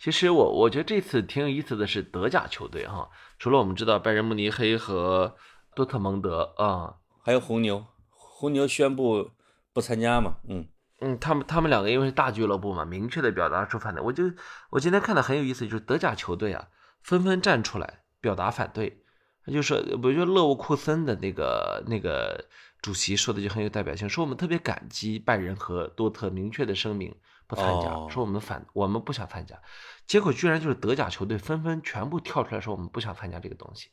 [0.00, 3.08] 其实我我觉得这次挺有意思的是德甲球队哈，
[3.38, 5.36] 除了我们知道拜仁慕尼黑和
[5.76, 9.30] 多特蒙德啊，还有红牛，红牛宣布
[9.72, 10.66] 不参加嘛，嗯。
[11.00, 14.02] 嗯，他们他们两个因为是大俱乐部嘛，明确的表达出反对。
[14.02, 14.24] 我就
[14.70, 16.68] 我今天看的很有意思，就是德甲球队啊，
[17.02, 19.02] 纷纷站出来表达反对。
[19.44, 22.46] 他就说，我觉得勒沃库森的那个那个
[22.80, 27.14] 主席说的就很有代表性，说我们特别感激拜仁和多特明确的声明
[27.46, 29.60] 不参加，哦说我们反我们不想参加。
[30.06, 33.90] 结果居然就是德甲球队纷纷全部跳出来说我们不想参加这个东西。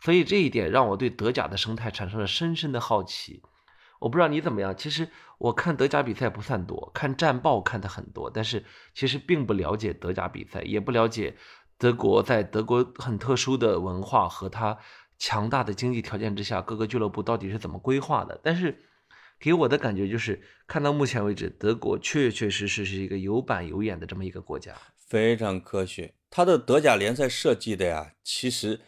[0.00, 3.42] 所以这一点让我对德甲的生态产生了深深的好奇。
[4.06, 11.36] 我不知道你怎么样，其实我看德甲比赛不算多，看战报看的很多，但是其实并不了解德甲比赛，也不了解
[11.76, 14.78] 德国在德国很特殊的文化和它
[15.18, 18.40] 强大的经济条件之下，各个俱乐部到底是怎么规划的。
[18.44, 18.78] 但是
[19.40, 24.72] 给我的感觉就是，看到目前为止，德国确确实实是一个有板有眼的这么一个国家。
[24.94, 26.14] 非常科学。
[26.30, 28.80] 它的德甲联赛设计的呀，其实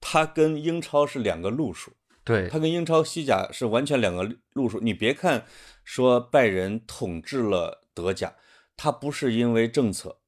[0.00, 1.92] 它跟英超是两个路数，
[2.24, 4.80] 对它跟英超、西甲是完全两个路数。
[4.80, 5.46] 你别看
[5.84, 8.34] 说拜仁统治了德甲，
[8.76, 10.18] 它不是因为政策，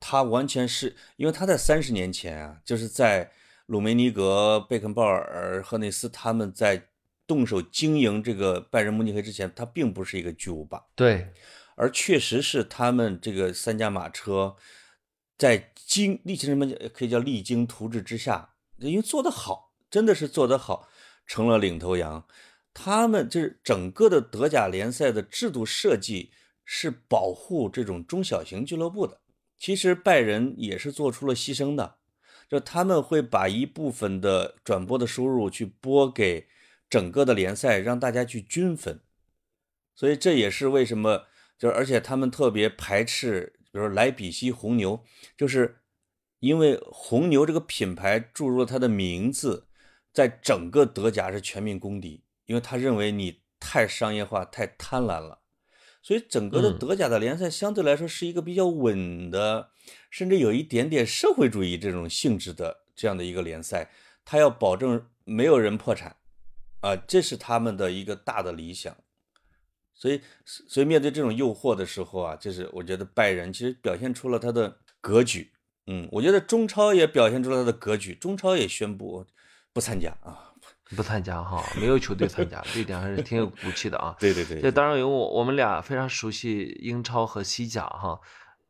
[0.00, 3.30] 它完全是因为他在三十年前啊，就是在
[3.66, 6.88] 鲁梅尼格、贝肯鲍尔、赫内斯他们在
[7.26, 10.82] 动手经营这个拜仁慕尼黑之前，它并不是一个巨无霸。
[10.94, 11.32] 对
[11.74, 14.56] 而确实是他们这个三驾马车
[15.36, 20.88] 在经历经什么可以叫励精图治之下，因为做得好，真的是做得好，
[21.28, 22.26] 成了领头羊。
[22.74, 26.32] 他们就是整个的德甲联赛的制度设计
[26.64, 29.20] 是保护这种中小型俱乐部的。
[29.56, 31.96] 其实拜仁也是做出了牺牲的，
[32.48, 36.48] 就他们会把一部分的转播的收入去拨给
[36.88, 39.00] 整个的联赛，让大家去均分。
[39.94, 41.24] 所以这也是为什么，
[41.58, 45.04] 就是而且他们特别排斥，比如莱比锡红牛，
[45.36, 45.80] 就是
[46.38, 49.66] 因为红牛这个品牌注入了它的名字，
[50.18, 55.42] 在整个德甲是全民公敌，因为他认为你太商业化、太贪婪了。
[56.02, 59.70] 所以整个的嗯德甲的联赛相对来说是一个比较稳的，
[60.10, 63.92] 甚至有一点点社会主义这种性质的这样的一个联赛，
[64.24, 66.16] 他要保证没有人破产，
[66.80, 68.96] 啊，这是他们的一个大的理想。
[69.94, 75.52] 所以，所以面对这种诱惑的时候啊，就是我觉得拜仁其实表现出了他的格局。
[75.86, 79.24] 嗯，我觉得中超也表现出了他的格局，中超也宣布
[79.78, 80.44] 不参加啊。
[80.96, 84.16] 不参加哈， 没有球队参加，这一点还是挺有骨气的啊。
[84.18, 88.18] 对对对这当然，因为我我们俩非常熟悉英超和西甲哈，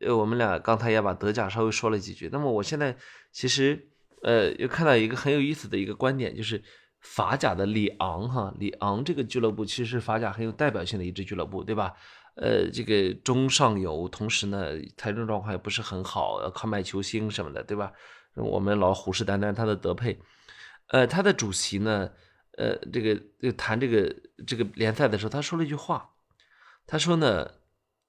[0.01, 2.29] 呃，我们俩刚才也把德甲稍微说了几句。
[2.31, 2.95] 那么我现在
[3.31, 3.87] 其实
[4.21, 6.61] 呃又看到一个很有意思的一个观点，就是
[6.99, 11.93] 法甲的里昂哈，里昂这个俱乐部其实是法甲很有代表性的一支俱乐部，对吧？
[12.35, 17.93] 呃，这个中上游，同时呢财政状况也不是很好，要靠卖球星什么的，对吧？
[18.35, 20.19] 我们老虎视眈眈他的德佩。
[20.89, 22.11] 呃，他的主席呢，
[22.57, 24.15] 呃，这个这个谈这个
[24.45, 26.11] 这个联赛的时候，他说了一句话，
[26.85, 27.51] 他说呢，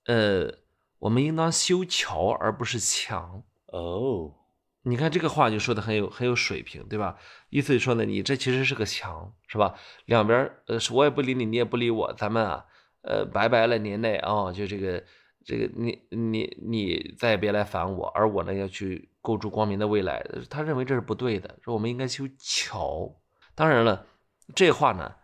[0.06, 0.52] 呃，
[0.98, 3.44] 我们应当修桥而不是墙。
[3.66, 4.34] 哦，
[4.82, 7.18] 你看这个话就说的很有很有水平，对吧？
[7.50, 9.74] 意思是说呢，你这其实是个墙，是吧？
[10.06, 12.64] 两边儿呃，是我也不理你，你也不理我，咱们啊，
[13.02, 15.04] 呃，拜拜了年内啊、就这个
[15.44, 20.24] 这个你你你再也别来烦我，而我呢要去构筑光明的未来。
[20.48, 23.20] 他认为这是不对的，说我们应该修桥。
[23.54, 24.06] 当然了，
[24.54, 25.14] 这话呢，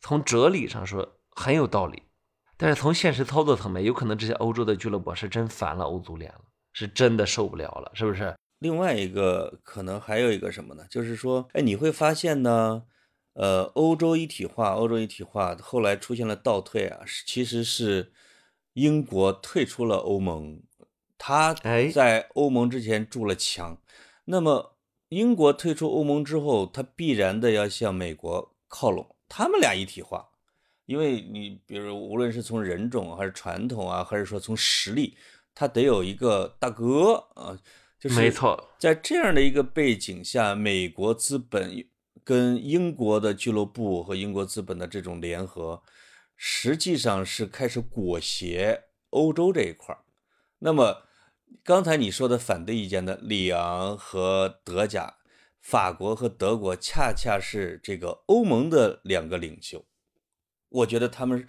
[0.00, 2.02] 从哲理上说很有道理，
[2.56, 8.34] 但是从现实操作层面，有可能这些欧洲的俱乐部是真烦了欧足联了，是真的受不了了，是不是？
[8.60, 10.86] 另外一个可能还有一个什么呢？
[10.88, 12.84] 就是说，哎，你会发现呢，
[13.34, 18.12] 呃，欧洲一体化，欧洲一体化后来出现了倒退啊，其实是
[18.74, 20.62] 英国退出了欧盟，
[21.16, 23.78] 他哎在欧盟之前筑了墙，
[24.24, 24.76] 那么
[25.08, 30.28] 英国退出欧盟之后，他必然的要向美国靠拢，他们俩一体化，
[30.86, 35.16] 因为你比如无论是从人种还是传统啊，还是说从实力，
[35.54, 37.58] 他得有一个大哥啊。
[37.96, 41.86] 就是没错，在这样的一个背景下，美国资本
[42.22, 45.82] 跟英国的俱乐部和英国资本的这种联合，
[46.36, 50.03] 实际上是开始裹挟欧洲这一块儿。
[50.66, 51.02] 那么，
[51.62, 55.16] 刚才你说的反对意见的里昂和德甲，
[55.60, 59.84] 法国和德国，恰恰是这个欧盟的两个领袖。
[60.70, 61.46] 我觉得他们，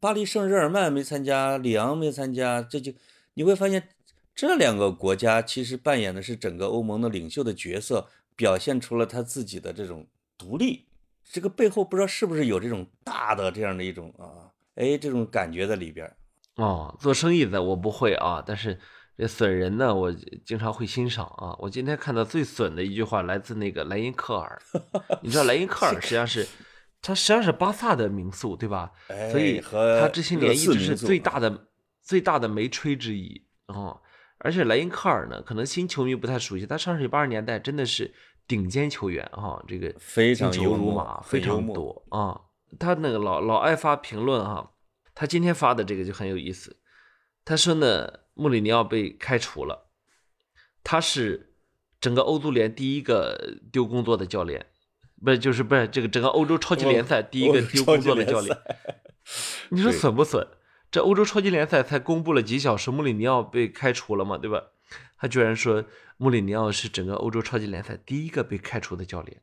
[0.00, 2.94] 巴黎圣日耳曼没参加，里昂没参加，这就
[3.34, 3.90] 你会发现，
[4.34, 10.06] 这两个国家其实扮演的是整个欧盟的领袖的角色，表现出了他自己的这种
[10.38, 10.86] 独立。
[11.22, 16.10] 这个背后不知道是不是有这种大的这样的一种啊，哎，这种感觉在里边。
[16.56, 18.78] 哦，做生意的我不会啊，但是
[19.16, 20.12] 这损人呢，我
[20.44, 21.54] 经常会欣赏啊。
[21.58, 24.60] 我今天看到最损的一句话来自那个莱因克尔，
[25.22, 26.46] 你知道莱因克尔实际上是，
[27.02, 28.90] 他实际上是巴萨的名宿，对吧？
[29.08, 31.66] 哎所以和他这些年一直是最大的
[32.02, 34.00] 最大的梅吹之一哦。
[34.38, 38.14] 而且莱因克尔呢，可能新球迷不太熟悉，他上世纪八十年代真的是
[38.46, 42.38] 顶尖球员啊，这个非常进球幽默如马，非常多啊。
[42.78, 44.72] 他那个老老爱发评论哈、
[45.16, 46.76] 他今天发的这个就很有意思。
[47.44, 49.90] 他说呢，穆里尼奥被开除了，
[50.84, 51.54] 他是
[51.98, 54.66] 整个欧足联第一个丢工作的教练，
[55.24, 58.56] 不是就是不是这个整个欧洲超级联赛第一个丢工作的教练。
[59.70, 60.46] 你说损不损？
[60.90, 64.62] 这欧洲超级联赛才公布了几小时，穆里尼奥被开除了嘛，对吧？
[65.18, 65.84] 他居然说
[66.18, 69.42] 穆里尼奥是整个欧洲超级联赛第一个被开除的教练，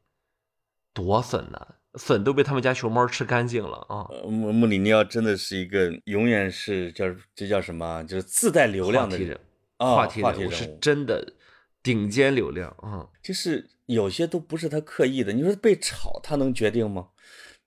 [0.94, 4.06] 多损呐、笋都被他们家熊猫吃干净了啊！
[4.10, 8.04] 呃穆穆里尼奥真的是一个永远是叫这叫什么啊？
[8.04, 9.40] 就是自带流量的人
[9.78, 11.34] 话题话题话人物是真的
[11.82, 13.08] 顶尖流量啊！
[13.22, 15.34] 就是有些都不是他刻意的。
[15.34, 17.10] 你说被炒，他能决定吗？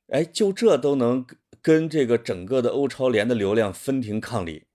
[0.08, 4.66] 哎，就这都能跟跟这个整个的欧超联的流量分庭抗礼，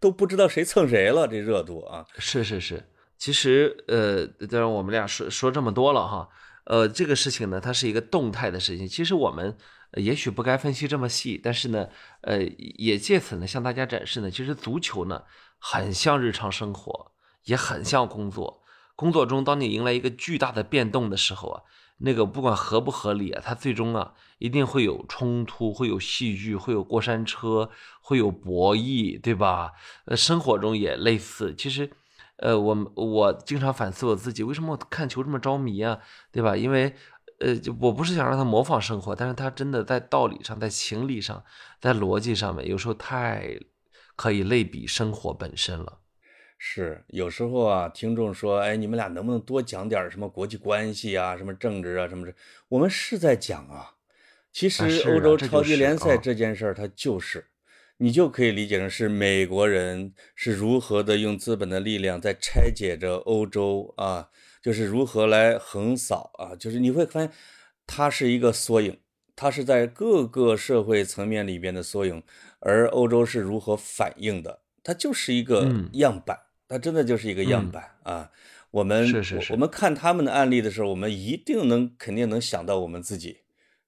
[0.00, 2.04] 都不知道谁蹭谁了，这热度啊！
[2.18, 2.82] 是是是，
[3.16, 6.28] 其实呃，当然我们俩说说这么多了哈，
[6.64, 8.86] 呃，这个事情呢，它是一个动态的事情。
[8.86, 9.56] 其实我们
[9.94, 11.88] 也许不该分析这么细，但是呢，
[12.22, 12.42] 呃，
[12.78, 15.22] 也借此呢向大家展示呢，其实足球呢
[15.58, 17.12] 很像日常生活，
[17.44, 18.62] 也很像工作。
[18.94, 21.62] 工作中，当你迎来一个巨大的变动的时候啊，
[21.98, 29.72] 那个不管合不合理啊，它最终啊一定会有冲突，会有戏剧，会有过山车，会有博弈，对吧？
[30.04, 31.54] 呃，生活中也类似。
[31.56, 31.90] 其实，
[32.42, 35.98] 呃，我我经常反思我自己，为什么我看球这么着迷啊，
[36.32, 36.56] 对吧？
[36.56, 36.92] 因为，
[37.38, 41.44] 呃，就我不是想让他模仿生活，但是他真的在道理上、在情理上、
[41.80, 43.56] 在逻辑上面，有时候太
[44.16, 46.00] 可以类比生活本身了。
[46.58, 52.34] 是有时候啊，听众说，哎，你们俩能不能多讲点什么国际关系啊，什么政治啊，什么这，
[52.68, 53.94] 我们是在讲啊。
[54.52, 57.46] 其实欧洲超级联赛啊这件事儿，它就是，
[57.98, 64.28] 你就可以理解成是美国人是如何的用资本的力量在拆解着欧洲啊，
[64.62, 67.30] 就是如何来横扫啊，就是你会发现，
[67.86, 68.98] 它是一个缩影，
[69.36, 72.22] 它是在各个社会层面里边的缩影，
[72.60, 76.38] 而欧洲是如何反应的，它就是一个嗯样板。
[76.68, 78.30] 它真的就是一个样嗯板、啊！
[78.70, 83.40] 我们是是是我我们看他们的案例的时候，我们一定能肯定能想到我们自己，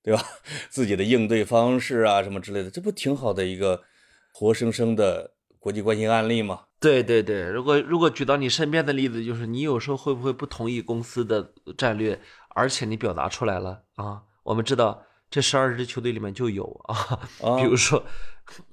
[0.03, 0.23] 对吧？
[0.69, 3.85] 自己的应对方式啊，什么之类的，这不挺好的一个
[4.37, 6.65] 活生生的国际关系案例吗？
[6.81, 14.23] 对对对，如果如果举到你身边的例子，就是你有时候会不会不同意公司的战略，而且你表达出来了啊？
[14.43, 16.97] 我们知道这十二支球队里面就有啊，
[17.43, 18.05] 啊 比如说，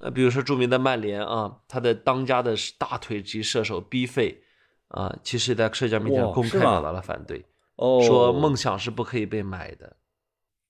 [0.00, 4.42] 呃，比如说著名的曼联啊，他的当家的大腿级射手 B 费
[4.88, 7.46] 啊，其实在社交媒体上公开表达了反对，
[7.76, 9.96] 哦，说梦想是不可以被买的。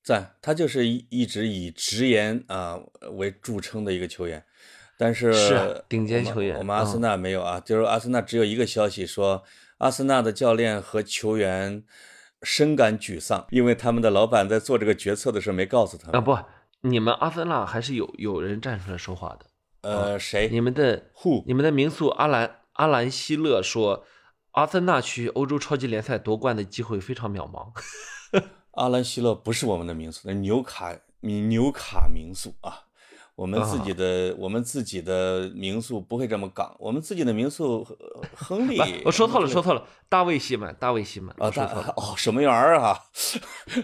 [0.04, 2.78] 赞，他就是一一直以直言啊
[3.12, 4.44] 为著称的一个球员，
[5.02, 5.32] 但是
[5.88, 9.42] 顶尖我们球员我们阿森嗯纳没有啊，就是阿森纳只有一个消息说，
[9.78, 11.82] 阿森纳的教练和球员
[12.42, 16.14] 深感沮丧，因为他们的老板在做这个决策的时候没告诉他们。
[16.14, 16.38] 啊不，
[16.88, 19.46] 你们阿森纳还是有有人站出来说话的。
[19.80, 20.48] 呃，谁？
[20.52, 21.42] 你们的 Who？
[21.48, 24.04] 你们的民宿阿兰阿兰希勒说，
[24.52, 27.72] 阿森纳去欧洲超级联赛夺冠的机会非常渺茫。
[28.78, 32.84] 阿兰希勒不是我们的民宿，那纽卡米纽卡民宿啊，
[33.42, 42.96] 我们自己的、我们自己的民宿不会这么港，我们自己的民宿呃亨利，我说错了，说错了，大卫西曼，大卫西曼，啊，说大哦什么园儿啊？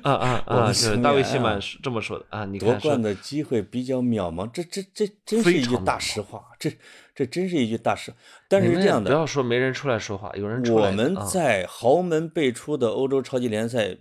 [0.03, 6.71] 啊 啊啊，是大卫员啊西曼是这么说的啊，你夺冠的机会比较渺茫，这这这真是一句大实话，这
[7.13, 8.15] 这真是一句大实。
[8.49, 13.97] 但是这样的不，要说没人出来说话，有人出来我们啊在豪门辈出的欧洲超级联赛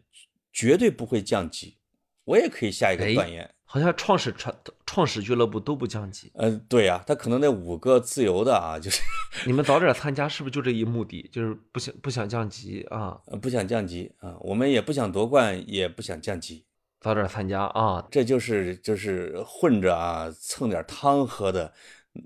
[0.54, 1.78] 绝对不会降级。
[2.26, 4.56] 我也可以下一个哎断言，好像创始创
[4.86, 9.04] 创始俱乐部都不降级，嗯、对呀、他可能那五个自由的啊，就是
[9.46, 13.20] 你们早点参加是不是就这一目的，就是不想不想降级啊？
[13.26, 16.64] 呃不想降级啊，我们也不想夺冠，也不想降级，
[17.02, 18.08] 早点参加啊！
[18.10, 21.74] 这就是就是混着啊蹭点汤喝的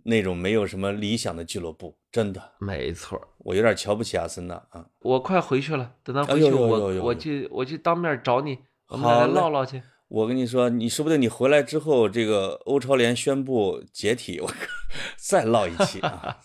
[0.03, 4.85] 那种没有什么理想的俱乐部，真的，没错，我有点瞧不起阿森纳啊。
[4.99, 9.81] 我快回去了，等到哎呦回去我我去我去当面找你，我们俩来唠唠去。
[10.11, 14.53] 我跟你说，你说不定你回来之后，这个欧超联宣布解体，我
[15.15, 16.37] 再唠一期啊。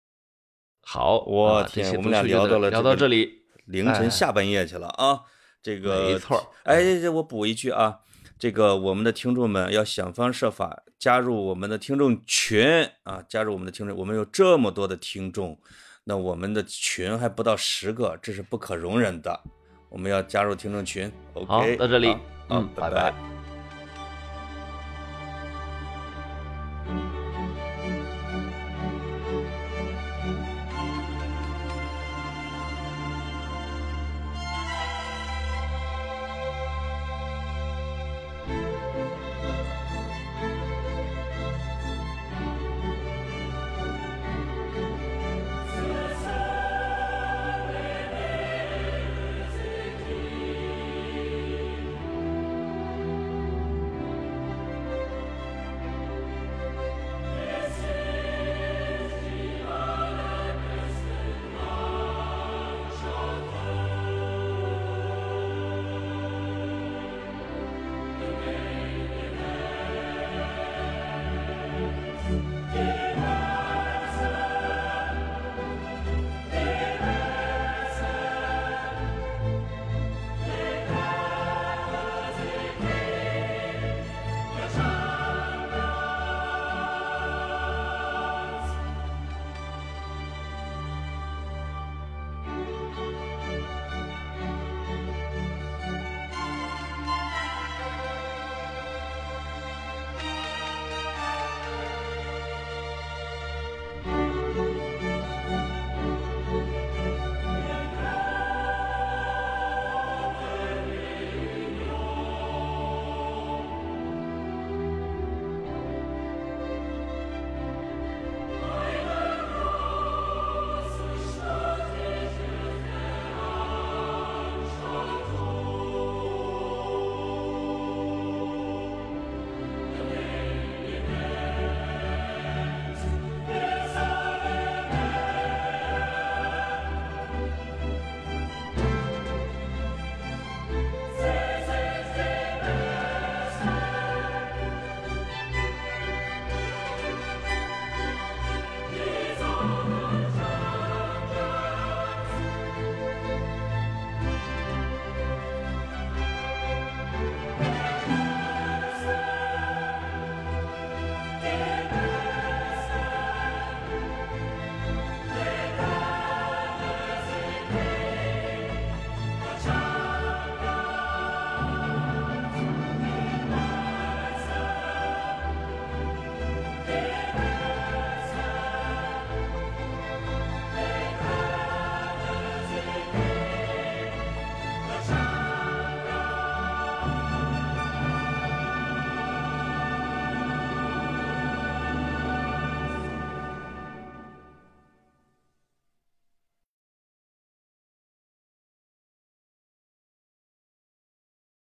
[0.86, 5.22] 好，我天我们俩聊到了聊到这里，凌晨哎下半夜去了啊。
[5.62, 8.00] 这个没错儿哎，这我补一句啊，
[8.38, 15.58] 这个我们的听众们要想方设法加入我们的听众群啊，加入我们的听众，我们有这么多的听众，
[16.04, 19.40] 那我们的群还不到十个，这是不可容忍的。
[19.94, 21.08] 我们要加入听众群。
[21.34, 22.16] OK，好到这里。
[22.48, 23.12] 嗯拜拜。
[23.12, 23.14] 拜